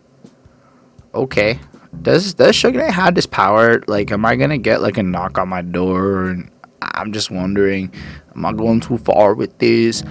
Okay. 1.15 1.59
Does 2.01 2.33
does 2.35 2.57
Suge 2.57 2.75
Knight 2.75 2.93
have 2.93 3.15
this 3.15 3.27
power? 3.27 3.83
Like, 3.87 4.11
am 4.11 4.25
I 4.25 4.37
gonna 4.37 4.57
get 4.57 4.81
like 4.81 4.97
a 4.97 5.03
knock 5.03 5.37
on 5.37 5.49
my 5.49 5.61
door? 5.61 6.29
And 6.29 6.51
I'm 6.93 7.13
just 7.13 7.31
wondering, 7.31 7.93
am 8.35 8.45
I 8.45 8.53
going 8.53 8.81
too 8.81 8.99
far 8.99 9.35
with 9.35 9.59
this? 9.59 10.03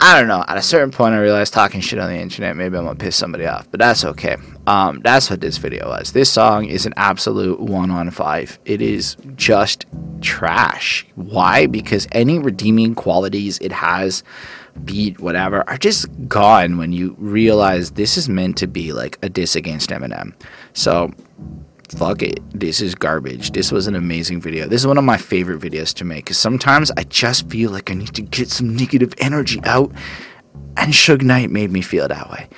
I 0.00 0.18
don't 0.18 0.28
know. 0.28 0.44
At 0.48 0.56
a 0.56 0.62
certain 0.62 0.90
point, 0.90 1.14
I 1.14 1.20
realized 1.20 1.52
talking 1.52 1.80
shit 1.80 1.98
on 1.98 2.10
the 2.10 2.18
internet, 2.18 2.56
maybe 2.56 2.76
I'm 2.76 2.84
gonna 2.84 2.98
piss 2.98 3.16
somebody 3.16 3.46
off, 3.46 3.70
but 3.70 3.78
that's 3.78 4.04
okay. 4.04 4.36
Um, 4.66 5.00
that's 5.00 5.30
what 5.30 5.40
this 5.40 5.58
video 5.58 5.88
was. 5.88 6.12
This 6.12 6.30
song 6.30 6.66
is 6.66 6.86
an 6.86 6.94
absolute 6.96 7.60
one 7.60 7.90
on 7.90 8.10
five. 8.10 8.58
It 8.64 8.82
is 8.82 9.16
just 9.36 9.86
trash. 10.20 11.06
Why? 11.14 11.66
Because 11.66 12.06
any 12.12 12.38
redeeming 12.38 12.94
qualities 12.94 13.58
it 13.58 13.72
has 13.72 14.22
beat, 14.84 15.20
whatever, 15.20 15.68
are 15.68 15.76
just 15.76 16.08
gone 16.28 16.78
when 16.78 16.92
you 16.92 17.14
realize 17.18 17.92
this 17.92 18.16
is 18.16 18.28
meant 18.28 18.56
to 18.58 18.66
be 18.66 18.92
like 18.92 19.18
a 19.22 19.28
diss 19.28 19.54
against 19.54 19.90
Eminem. 19.90 20.32
So 20.72 21.10
fuck 21.98 22.22
it. 22.22 22.40
This 22.58 22.80
is 22.80 22.94
garbage. 22.94 23.52
This 23.52 23.72
was 23.72 23.86
an 23.86 23.94
amazing 23.94 24.40
video. 24.40 24.66
This 24.66 24.82
is 24.82 24.86
one 24.86 24.98
of 24.98 25.04
my 25.04 25.16
favorite 25.16 25.60
videos 25.60 25.94
to 25.94 26.04
make 26.04 26.24
because 26.24 26.38
sometimes 26.38 26.90
I 26.96 27.04
just 27.04 27.48
feel 27.48 27.70
like 27.70 27.90
I 27.90 27.94
need 27.94 28.14
to 28.14 28.22
get 28.22 28.50
some 28.50 28.74
negative 28.76 29.14
energy 29.18 29.60
out. 29.64 29.92
And 30.76 30.92
Suge 30.92 31.22
Knight 31.22 31.50
made 31.50 31.70
me 31.70 31.82
feel 31.82 32.08
that 32.08 32.30
way. 32.30 32.48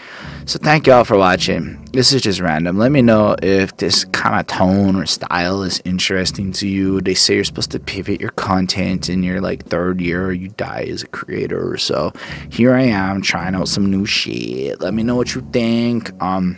So 0.46 0.58
thank 0.58 0.86
y'all 0.86 1.04
for 1.04 1.16
watching. 1.16 1.84
This 1.92 2.12
is 2.12 2.22
just 2.22 2.38
random. 2.38 2.78
Let 2.78 2.92
me 2.92 3.02
know 3.02 3.34
if 3.42 3.76
this 3.78 4.04
kind 4.06 4.38
of 4.38 4.46
tone 4.46 4.94
or 4.94 5.06
style 5.06 5.62
is 5.62 5.82
interesting 5.84 6.52
to 6.52 6.68
you. 6.68 7.00
They 7.00 7.14
say 7.14 7.36
you're 7.36 7.44
supposed 7.44 7.72
to 7.72 7.80
pivot 7.80 8.20
your 8.20 8.30
content 8.30 9.08
in 9.08 9.22
your 9.22 9.40
like 9.40 9.66
third 9.66 10.00
year 10.00 10.26
or 10.26 10.32
you 10.32 10.48
die 10.48 10.86
as 10.90 11.02
a 11.02 11.08
creator 11.08 11.72
or 11.72 11.76
so. 11.76 12.12
Here 12.50 12.74
I 12.74 12.82
am 12.82 13.20
trying 13.20 13.54
out 13.54 13.68
some 13.68 13.90
new 13.90 14.06
shit. 14.06 14.80
Let 14.80 14.94
me 14.94 15.02
know 15.02 15.16
what 15.16 15.34
you 15.34 15.40
think. 15.52 16.10
Um 16.22 16.56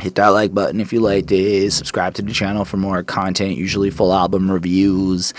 hit 0.00 0.14
that 0.16 0.28
like 0.28 0.52
button 0.54 0.80
if 0.80 0.92
you 0.92 1.00
liked 1.00 1.30
it 1.30 1.70
subscribe 1.72 2.14
to 2.14 2.22
the 2.22 2.32
channel 2.32 2.64
for 2.64 2.76
more 2.76 3.02
content 3.02 3.56
usually 3.56 3.90
full 3.90 4.12
album 4.12 4.50
reviews 4.50 5.32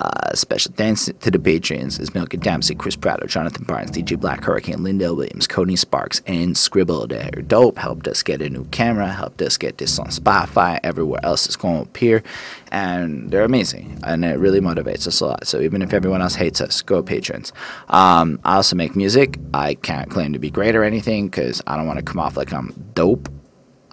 uh, 0.00 0.34
special 0.34 0.72
thanks 0.76 1.10
to 1.20 1.30
the 1.30 1.38
patrons 1.38 2.00
is 2.00 2.12
Milk 2.14 2.34
and 2.34 2.42
Dempsey, 2.42 2.74
Chris 2.74 2.96
Prado, 2.96 3.26
Jonathan 3.26 3.64
Barnes, 3.64 3.90
DJ 3.90 4.18
Black 4.18 4.42
Hurricane, 4.42 4.82
Lindell 4.82 5.14
Williams, 5.14 5.46
Cody 5.46 5.76
Sparks, 5.76 6.20
and 6.26 6.56
Scribble. 6.56 7.06
They're 7.06 7.30
dope. 7.46 7.78
Helped 7.78 8.08
us 8.08 8.22
get 8.22 8.42
a 8.42 8.48
new 8.48 8.64
camera. 8.66 9.08
Helped 9.08 9.40
us 9.42 9.56
get 9.56 9.78
this 9.78 9.98
on 9.98 10.08
Spotify. 10.08 10.80
Everywhere 10.82 11.20
else 11.22 11.48
is 11.48 11.56
going 11.56 11.76
to 11.76 11.82
appear, 11.82 12.22
and 12.70 13.30
they're 13.30 13.44
amazing. 13.44 13.98
And 14.02 14.24
it 14.24 14.38
really 14.38 14.60
motivates 14.60 15.06
us 15.06 15.20
a 15.20 15.26
lot. 15.26 15.46
So 15.46 15.60
even 15.60 15.82
if 15.82 15.92
everyone 15.92 16.22
else 16.22 16.34
hates 16.34 16.60
us, 16.60 16.82
go 16.82 17.02
patrons. 17.02 17.52
Um, 17.88 18.40
I 18.44 18.56
also 18.56 18.74
make 18.74 18.96
music. 18.96 19.38
I 19.54 19.74
can't 19.74 20.10
claim 20.10 20.32
to 20.32 20.38
be 20.38 20.50
great 20.50 20.74
or 20.74 20.82
anything 20.82 21.28
because 21.28 21.62
I 21.66 21.76
don't 21.76 21.86
want 21.86 21.98
to 21.98 22.04
come 22.04 22.18
off 22.18 22.36
like 22.36 22.52
I'm 22.52 22.74
dope 22.94 23.28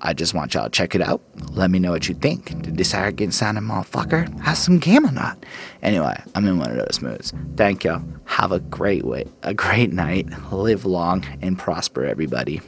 I 0.02 0.14
just 0.14 0.34
want 0.34 0.54
y'all 0.54 0.64
to 0.64 0.70
check 0.70 0.96
it 0.96 1.02
out. 1.02 1.22
Let 1.52 1.70
me 1.72 1.80
know 1.80 1.92
what 1.92 2.08
you 2.08 2.16
think. 2.16 2.62
Did 2.62 2.78
this 2.78 2.94
arrogant 2.94 3.34
sounding 3.34 3.66
motherfucker 3.66 4.40
have 4.42 4.58
some 4.58 4.80
game 4.80 5.06
or 5.06 5.12
not? 5.12 5.46
Anyway, 5.82 6.22
I'm 6.36 6.48
in 6.48 6.58
one 6.58 6.72
of 6.72 6.78
those 6.78 7.02
moods. 7.02 7.34
Thank 7.58 7.84
y'all. 7.84 8.02
Have 8.26 8.52
a 8.52 8.60
great 8.60 9.04
way, 9.04 9.26
a 9.44 9.54
great 9.54 9.92
night. 9.92 10.28
Live 10.52 10.86
long 10.86 11.26
and 11.42 11.58
prosper, 11.58 12.06
everybody. 12.06 12.62